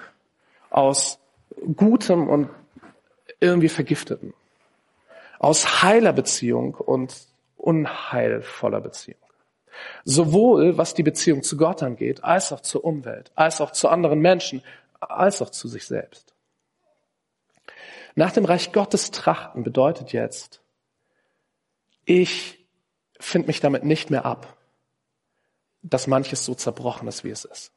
aus 0.70 1.18
Gutem 1.76 2.28
und 2.28 2.50
irgendwie 3.40 3.68
Vergifteten. 3.68 4.34
Aus 5.38 5.82
heiler 5.82 6.12
Beziehung 6.12 6.74
und 6.74 7.14
unheilvoller 7.56 8.80
Beziehung. 8.80 9.20
Sowohl 10.04 10.76
was 10.76 10.94
die 10.94 11.02
Beziehung 11.02 11.42
zu 11.42 11.56
Gott 11.56 11.82
angeht, 11.82 12.24
als 12.24 12.52
auch 12.52 12.60
zur 12.60 12.84
Umwelt, 12.84 13.30
als 13.34 13.60
auch 13.60 13.70
zu 13.70 13.88
anderen 13.88 14.20
Menschen, 14.20 14.62
als 15.00 15.40
auch 15.40 15.50
zu 15.50 15.68
sich 15.68 15.86
selbst. 15.86 16.34
Nach 18.14 18.32
dem 18.32 18.44
Reich 18.44 18.72
Gottes 18.72 19.10
trachten 19.10 19.62
bedeutet 19.62 20.12
jetzt, 20.12 20.60
ich 22.04 22.66
finde 23.18 23.48
mich 23.48 23.60
damit 23.60 23.84
nicht 23.84 24.10
mehr 24.10 24.24
ab, 24.24 24.56
dass 25.82 26.06
manches 26.06 26.44
so 26.44 26.54
zerbrochen 26.54 27.08
ist, 27.08 27.24
wie 27.24 27.30
es 27.30 27.44
ist. 27.44 27.72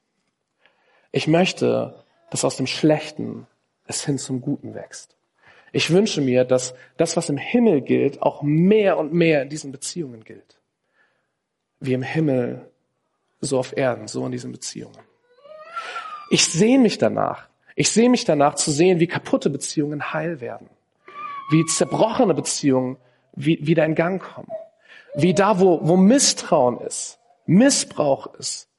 Ich 1.11 1.27
möchte, 1.27 2.03
dass 2.31 2.43
aus 2.43 2.57
dem 2.57 2.67
Schlechten 2.67 3.47
es 3.85 4.05
hin 4.05 4.17
zum 4.17 4.41
Guten 4.41 4.73
wächst. 4.73 5.15
Ich 5.71 5.89
wünsche 5.89 6.21
mir, 6.21 6.45
dass 6.45 6.75
das, 6.97 7.17
was 7.17 7.29
im 7.29 7.37
Himmel 7.37 7.81
gilt, 7.81 8.21
auch 8.21 8.43
mehr 8.43 8.97
und 8.97 9.13
mehr 9.13 9.41
in 9.41 9.49
diesen 9.49 9.71
Beziehungen 9.71 10.23
gilt. 10.23 10.59
Wie 11.79 11.93
im 11.93 12.03
Himmel, 12.03 12.69
so 13.41 13.57
auf 13.57 13.75
Erden, 13.75 14.07
so 14.07 14.25
in 14.25 14.31
diesen 14.31 14.51
Beziehungen. 14.51 14.99
Ich 16.29 16.45
sehe 16.45 16.79
mich 16.79 16.97
danach. 16.97 17.47
Ich 17.75 17.91
sehe 17.91 18.09
mich 18.09 18.23
danach 18.23 18.55
zu 18.55 18.71
sehen, 18.71 18.99
wie 18.99 19.07
kaputte 19.07 19.49
Beziehungen 19.49 20.13
heil 20.13 20.41
werden. 20.41 20.69
Wie 21.49 21.65
zerbrochene 21.65 22.35
Beziehungen 22.35 22.97
wieder 23.33 23.85
in 23.85 23.95
Gang 23.95 24.21
kommen. 24.21 24.51
Wie 25.15 25.33
da, 25.33 25.59
wo, 25.59 25.79
wo 25.83 25.97
Misstrauen 25.97 26.79
ist, 26.81 27.19
Missbrauch 27.45 28.33
ist, 28.35 28.69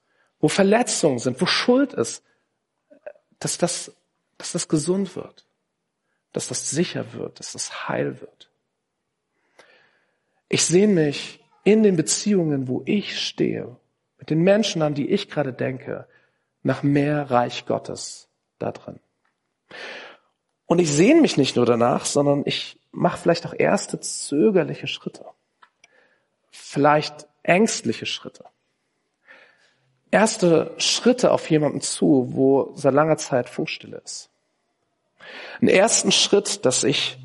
wo 0.40 0.48
Verletzungen 0.48 1.18
sind, 1.18 1.40
wo 1.40 1.46
Schuld 1.46 1.92
ist, 1.92 2.22
dass 3.38 3.58
das, 3.58 3.94
dass 4.38 4.52
das 4.52 4.68
gesund 4.68 5.16
wird, 5.16 5.46
dass 6.32 6.48
das 6.48 6.70
sicher 6.70 7.12
wird, 7.12 7.40
dass 7.40 7.52
das 7.52 7.88
heil 7.88 8.20
wird. 8.20 8.50
Ich 10.48 10.64
sehne 10.64 10.92
mich 10.92 11.40
in 11.64 11.82
den 11.82 11.96
Beziehungen, 11.96 12.68
wo 12.68 12.82
ich 12.84 13.20
stehe, 13.20 13.76
mit 14.18 14.30
den 14.30 14.42
Menschen, 14.42 14.82
an 14.82 14.94
die 14.94 15.10
ich 15.10 15.28
gerade 15.28 15.52
denke, 15.52 16.06
nach 16.62 16.82
mehr 16.82 17.30
Reich 17.30 17.66
Gottes 17.66 18.28
da 18.58 18.72
drin. 18.72 19.00
Und 20.66 20.78
ich 20.78 20.90
sehne 20.90 21.20
mich 21.20 21.36
nicht 21.36 21.56
nur 21.56 21.66
danach, 21.66 22.04
sondern 22.04 22.42
ich 22.46 22.78
mache 22.90 23.18
vielleicht 23.18 23.46
auch 23.46 23.54
erste 23.56 24.00
zögerliche 24.00 24.86
Schritte. 24.86 25.26
Vielleicht 26.50 27.26
ängstliche 27.42 28.06
Schritte. 28.06 28.44
Erste 30.14 30.72
Schritte 30.78 31.32
auf 31.32 31.50
jemanden 31.50 31.80
zu, 31.80 32.28
wo 32.30 32.70
seit 32.76 32.94
langer 32.94 33.16
Zeit 33.16 33.48
Funkstille 33.48 34.00
ist. 34.04 34.30
Einen 35.60 35.70
ersten 35.70 36.12
Schritt, 36.12 36.64
dass 36.64 36.84
ich 36.84 37.18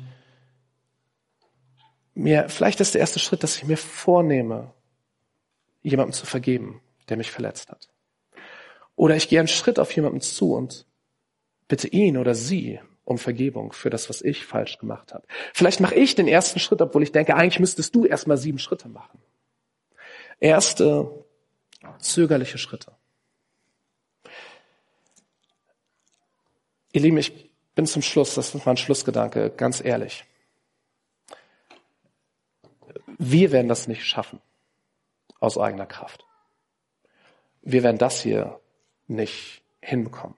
mir, 2.14 2.48
vielleicht 2.48 2.80
ist 2.80 2.94
der 2.94 3.00
erste 3.00 3.20
Schritt, 3.20 3.44
dass 3.44 3.56
ich 3.56 3.62
mir 3.62 3.76
vornehme, 3.76 4.74
jemandem 5.82 6.12
zu 6.14 6.26
vergeben, 6.26 6.82
der 7.08 7.16
mich 7.16 7.30
verletzt 7.30 7.70
hat. 7.70 7.90
Oder 8.96 9.14
ich 9.14 9.28
gehe 9.28 9.38
einen 9.38 9.46
Schritt 9.46 9.78
auf 9.78 9.94
jemanden 9.94 10.20
zu 10.20 10.54
und 10.54 10.84
bitte 11.68 11.86
ihn 11.86 12.16
oder 12.16 12.34
sie 12.34 12.80
um 13.04 13.18
Vergebung 13.18 13.72
für 13.72 13.90
das, 13.90 14.08
was 14.08 14.20
ich 14.20 14.44
falsch 14.44 14.78
gemacht 14.78 15.14
habe. 15.14 15.28
Vielleicht 15.54 15.78
mache 15.78 15.94
ich 15.94 16.16
den 16.16 16.26
ersten 16.26 16.58
Schritt, 16.58 16.82
obwohl 16.82 17.04
ich 17.04 17.12
denke, 17.12 17.36
eigentlich 17.36 17.60
müsstest 17.60 17.94
du 17.94 18.04
erst 18.04 18.26
mal 18.26 18.36
sieben 18.36 18.58
Schritte 18.58 18.88
machen. 18.88 19.20
Erste 20.40 21.24
zögerliche 21.98 22.58
Schritte. 22.58 22.92
Ihr 26.92 27.00
Lieben, 27.02 27.18
ich 27.18 27.50
bin 27.74 27.86
zum 27.86 28.02
Schluss, 28.02 28.34
das 28.34 28.54
ist 28.54 28.66
mein 28.66 28.76
Schlussgedanke, 28.76 29.50
ganz 29.50 29.82
ehrlich. 29.84 30.24
Wir 33.18 33.52
werden 33.52 33.68
das 33.68 33.86
nicht 33.86 34.04
schaffen 34.04 34.40
aus 35.38 35.58
eigener 35.58 35.86
Kraft. 35.86 36.24
Wir 37.62 37.82
werden 37.82 37.98
das 37.98 38.22
hier 38.22 38.60
nicht 39.06 39.62
hinbekommen. 39.80 40.36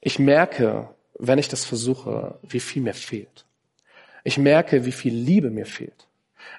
Ich 0.00 0.18
merke, 0.18 0.94
wenn 1.18 1.38
ich 1.38 1.48
das 1.48 1.64
versuche, 1.64 2.38
wie 2.42 2.60
viel 2.60 2.82
mir 2.82 2.94
fehlt. 2.94 3.44
Ich 4.24 4.38
merke, 4.38 4.84
wie 4.84 4.92
viel 4.92 5.14
Liebe 5.14 5.50
mir 5.50 5.66
fehlt. 5.66 6.08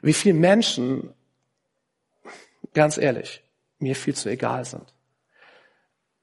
Wie 0.02 0.13
viel 0.13 0.34
Menschen, 0.34 1.13
ganz 2.73 2.97
ehrlich, 2.97 3.43
mir 3.80 3.96
viel 3.96 4.16
zu 4.16 4.30
egal 4.30 4.66
sind. 4.66 4.94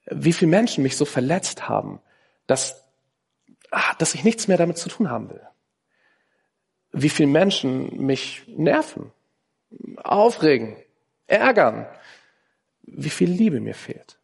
Wie 0.07 0.33
viel 0.33 0.49
Menschen 0.49 0.83
mich 0.83 0.97
so 0.97 1.05
verletzt 1.05 1.69
haben, 1.69 2.01
dass, 2.47 2.85
ah, 3.71 3.95
dass 3.99 4.15
ich 4.15 4.25
nichts 4.25 4.49
mehr 4.49 4.59
damit 4.59 4.79
zu 4.79 4.89
tun 4.89 5.11
haben 5.11 5.31
will. 5.31 5.43
Wie 6.93 7.09
viel 7.09 7.27
Menschen 7.27 7.97
mich 8.05 8.45
nerven, 8.47 9.13
aufregen, 9.97 10.77
ärgern. 11.27 11.87
Wie 12.83 13.11
viel 13.11 13.31
Liebe 13.31 13.61
mir 13.61 13.75
fehlt. 13.75 14.19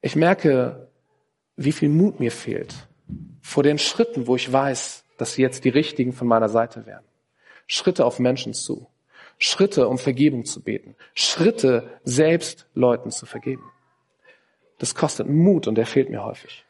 Ich 0.00 0.16
merke, 0.16 0.88
wie 1.56 1.72
viel 1.72 1.88
Mut 1.88 2.20
mir 2.20 2.32
fehlt 2.32 2.74
vor 3.40 3.62
den 3.62 3.78
Schritten, 3.78 4.26
wo 4.26 4.36
ich 4.36 4.52
weiß, 4.52 5.04
dass 5.18 5.36
jetzt 5.36 5.64
die 5.64 5.68
richtigen 5.68 6.12
von 6.12 6.26
meiner 6.26 6.48
Seite 6.48 6.86
wären. 6.86 7.04
Schritte 7.66 8.04
auf 8.04 8.18
Menschen 8.18 8.54
zu. 8.54 8.88
Schritte, 9.38 9.88
um 9.88 9.98
Vergebung 9.98 10.44
zu 10.44 10.62
beten. 10.62 10.96
Schritte, 11.14 12.00
selbst 12.04 12.66
Leuten 12.74 13.10
zu 13.10 13.26
vergeben. 13.26 13.70
Das 14.78 14.94
kostet 14.94 15.28
Mut 15.28 15.66
und 15.66 15.74
der 15.76 15.86
fehlt 15.86 16.10
mir 16.10 16.24
häufig. 16.24 16.64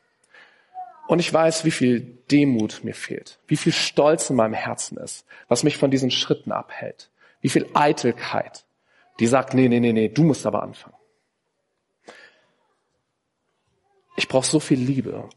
Und 1.07 1.20
ich 1.20 1.33
weiß, 1.33 1.64
wie 1.64 1.70
viel 1.70 2.00
Demut 2.31 2.83
mir 2.83 2.94
fehlt, 2.94 3.38
wie 3.46 3.57
viel 3.57 3.72
Stolz 3.72 4.29
in 4.31 4.37
meinem 4.37 4.55
Herzen 4.55 4.98
ist, 4.98 5.24
was 5.48 5.62
mich 5.62 5.76
von 5.76 5.90
diesen 5.90 6.11
Schritten 6.11 6.50
abhält, 6.50 7.11
wie 7.40 7.48
viel 7.48 7.68
Eitelkeit, 7.74 8.64
die 9.20 9.26
sagt, 9.26 9.55
nee, 9.55 9.68
nee, 9.68 9.81
nee, 9.81 9.92
nee, 9.92 10.09
du 10.09 10.24
musst 10.24 10.46
aber 10.46 10.62
anfangen. 10.62 10.96
Ich 14.16 14.29
brauche 14.29 14.46
so 14.46 14.59
viel 14.59 14.79
Liebe. 14.79 15.29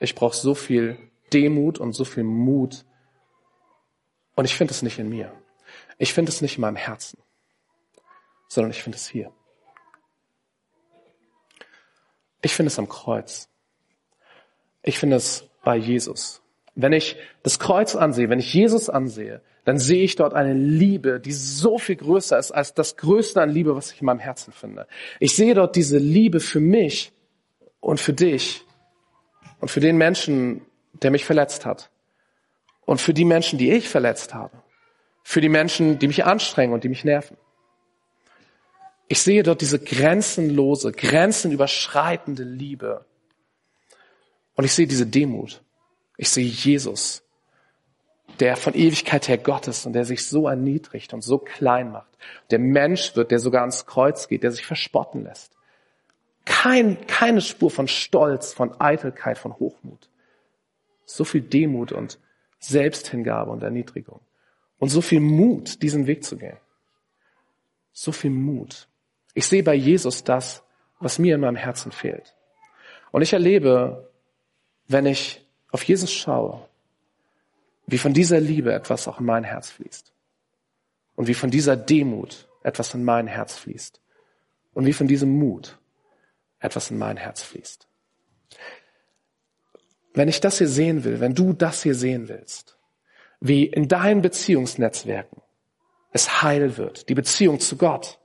Ich 0.00 0.14
brauche 0.14 0.34
so 0.34 0.54
viel 0.54 0.98
Demut 1.32 1.78
und 1.78 1.92
so 1.92 2.04
viel 2.04 2.24
Mut. 2.24 2.84
Und 4.34 4.44
ich 4.44 4.54
finde 4.54 4.72
es 4.72 4.82
nicht 4.82 4.98
in 4.98 5.08
mir. 5.08 5.32
Ich 5.98 6.12
finde 6.12 6.30
es 6.30 6.42
nicht 6.42 6.56
in 6.56 6.60
meinem 6.62 6.76
Herzen, 6.76 7.18
sondern 8.48 8.70
ich 8.70 8.82
finde 8.82 8.96
es 8.96 9.08
hier. 9.08 9.32
Ich 12.42 12.54
finde 12.54 12.68
es 12.68 12.78
am 12.78 12.88
Kreuz. 12.88 13.48
Ich 14.82 14.98
finde 14.98 15.16
es 15.16 15.48
bei 15.64 15.76
Jesus. 15.76 16.42
Wenn 16.74 16.92
ich 16.92 17.16
das 17.42 17.58
Kreuz 17.58 17.96
ansehe, 17.96 18.28
wenn 18.28 18.38
ich 18.38 18.52
Jesus 18.52 18.90
ansehe, 18.90 19.40
dann 19.64 19.78
sehe 19.78 20.04
ich 20.04 20.14
dort 20.14 20.34
eine 20.34 20.52
Liebe, 20.52 21.18
die 21.18 21.32
so 21.32 21.78
viel 21.78 21.96
größer 21.96 22.38
ist 22.38 22.52
als 22.52 22.74
das 22.74 22.96
Größte 22.96 23.42
an 23.42 23.50
Liebe, 23.50 23.74
was 23.74 23.90
ich 23.90 24.00
in 24.00 24.06
meinem 24.06 24.20
Herzen 24.20 24.52
finde. 24.52 24.86
Ich 25.18 25.34
sehe 25.34 25.54
dort 25.54 25.74
diese 25.74 25.98
Liebe 25.98 26.38
für 26.38 26.60
mich, 26.60 27.12
und 27.86 28.00
für 28.00 28.12
dich 28.12 28.64
und 29.60 29.70
für 29.70 29.78
den 29.78 29.96
Menschen, 29.96 30.62
der 30.92 31.12
mich 31.12 31.24
verletzt 31.24 31.64
hat 31.64 31.90
und 32.84 33.00
für 33.00 33.14
die 33.14 33.24
Menschen, 33.24 33.60
die 33.60 33.70
ich 33.70 33.88
verletzt 33.88 34.34
habe, 34.34 34.60
für 35.28 35.40
die 35.40 35.48
Menschen, 35.48 35.98
die 35.98 36.06
mich 36.06 36.24
anstrengen 36.24 36.72
und 36.72 36.84
die 36.84 36.88
mich 36.88 37.04
nerven. 37.04 37.36
Ich 39.08 39.20
sehe 39.20 39.42
dort 39.42 39.60
diese 39.60 39.80
grenzenlose, 39.80 40.92
grenzenüberschreitende 40.92 42.44
Liebe. 42.44 43.04
Und 44.54 44.64
ich 44.64 44.72
sehe 44.72 44.86
diese 44.86 45.04
Demut. 45.04 45.64
Ich 46.16 46.28
sehe 46.28 46.46
Jesus, 46.46 47.24
der 48.38 48.56
von 48.56 48.74
Ewigkeit 48.74 49.26
her 49.26 49.36
Gott 49.36 49.66
ist 49.66 49.84
und 49.84 49.94
der 49.94 50.04
sich 50.04 50.24
so 50.24 50.46
erniedrigt 50.46 51.12
und 51.12 51.22
so 51.22 51.38
klein 51.38 51.90
macht. 51.90 52.16
Der 52.52 52.60
Mensch 52.60 53.16
wird, 53.16 53.32
der 53.32 53.40
sogar 53.40 53.62
ans 53.62 53.84
Kreuz 53.84 54.28
geht, 54.28 54.44
der 54.44 54.52
sich 54.52 54.64
verspotten 54.64 55.24
lässt. 55.24 55.56
Kein, 56.44 57.04
keine 57.08 57.40
Spur 57.40 57.72
von 57.72 57.88
Stolz, 57.88 58.52
von 58.52 58.80
Eitelkeit, 58.80 59.38
von 59.38 59.58
Hochmut. 59.58 60.08
So 61.04 61.24
viel 61.24 61.42
Demut 61.42 61.90
und 61.90 62.20
Selbsthingabe 62.60 63.50
und 63.50 63.64
Erniedrigung. 63.64 64.20
Und 64.78 64.90
so 64.90 65.00
viel 65.00 65.20
Mut, 65.20 65.82
diesen 65.82 66.06
Weg 66.06 66.24
zu 66.24 66.36
gehen. 66.36 66.56
So 67.92 68.12
viel 68.12 68.30
Mut. 68.30 68.88
Ich 69.34 69.46
sehe 69.46 69.62
bei 69.62 69.74
Jesus 69.74 70.24
das, 70.24 70.62
was 71.00 71.18
mir 71.18 71.34
in 71.34 71.40
meinem 71.40 71.56
Herzen 71.56 71.92
fehlt. 71.92 72.34
Und 73.10 73.22
ich 73.22 73.32
erlebe, 73.32 74.10
wenn 74.88 75.06
ich 75.06 75.44
auf 75.70 75.82
Jesus 75.82 76.12
schaue, 76.12 76.66
wie 77.86 77.98
von 77.98 78.12
dieser 78.12 78.40
Liebe 78.40 78.72
etwas 78.72 79.06
auch 79.08 79.20
in 79.20 79.26
mein 79.26 79.44
Herz 79.44 79.70
fließt. 79.70 80.12
Und 81.14 81.28
wie 81.28 81.34
von 81.34 81.50
dieser 81.50 81.76
Demut 81.76 82.48
etwas 82.62 82.92
in 82.94 83.04
mein 83.04 83.26
Herz 83.26 83.56
fließt. 83.56 84.00
Und 84.74 84.86
wie 84.86 84.92
von 84.92 85.06
diesem 85.06 85.30
Mut 85.30 85.78
etwas 86.58 86.90
in 86.90 86.98
mein 86.98 87.16
Herz 87.16 87.42
fließt. 87.42 87.86
Wenn 90.14 90.28
ich 90.28 90.40
das 90.40 90.58
hier 90.58 90.68
sehen 90.68 91.04
will, 91.04 91.20
wenn 91.20 91.34
du 91.34 91.52
das 91.52 91.82
hier 91.82 91.94
sehen 91.94 92.28
willst, 92.28 92.75
wie 93.40 93.66
in 93.66 93.88
deinen 93.88 94.22
Beziehungsnetzwerken 94.22 95.42
es 96.12 96.42
heil 96.42 96.76
wird, 96.76 97.08
die 97.08 97.14
Beziehung 97.14 97.60
zu 97.60 97.76
Gott, 97.76 98.18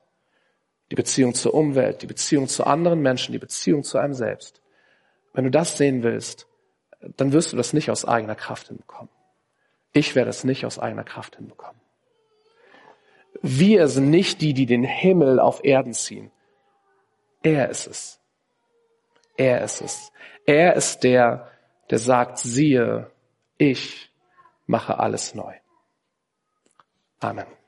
die 0.92 0.96
Beziehung 0.96 1.34
zur 1.34 1.54
Umwelt, 1.54 2.02
die 2.02 2.08
Beziehung 2.08 2.48
zu 2.48 2.66
anderen 2.66 3.02
Menschen, 3.02 3.32
die 3.34 3.40
Beziehung 3.40 3.84
zu 3.84 3.98
einem 3.98 4.14
selbst. 4.14 4.62
Wenn 5.34 5.46
du 5.46 5.52
das 5.52 5.78
sehen 5.78 6.04
willst, 6.04 6.48
dann 7.18 7.32
wirst 7.32 7.52
du 7.52 7.58
das 7.58 7.74
nicht 7.74 7.90
aus 7.90 8.06
eigener 8.06 8.36
Kraft 8.36 8.68
hinbekommen. 8.68 9.10
Ich 9.94 10.16
werde 10.16 10.30
es 10.30 10.44
nicht 10.44 10.66
aus 10.66 10.80
eigener 10.80 11.04
Kraft 11.04 11.36
hinbekommen. 11.36 11.82
Wir 13.42 13.88
sind 13.88 14.10
nicht 14.10 14.42
die, 14.42 14.54
die 14.54 14.66
den 14.66 14.84
Himmel 14.84 15.40
auf 15.40 15.64
Erden 15.64 15.94
ziehen. 15.94 16.32
Er 17.42 17.70
ist 17.70 17.88
es. 17.88 18.20
Er 19.36 19.62
ist 19.64 19.82
es. 19.82 20.12
Er 20.46 20.76
ist 20.76 21.04
der, 21.04 21.50
der 21.90 21.98
sagt, 21.98 22.38
siehe, 22.38 23.10
ich 23.58 24.11
mache 24.66 25.00
alles 25.00 25.34
neu. 25.36 25.54
Amen. 27.20 27.61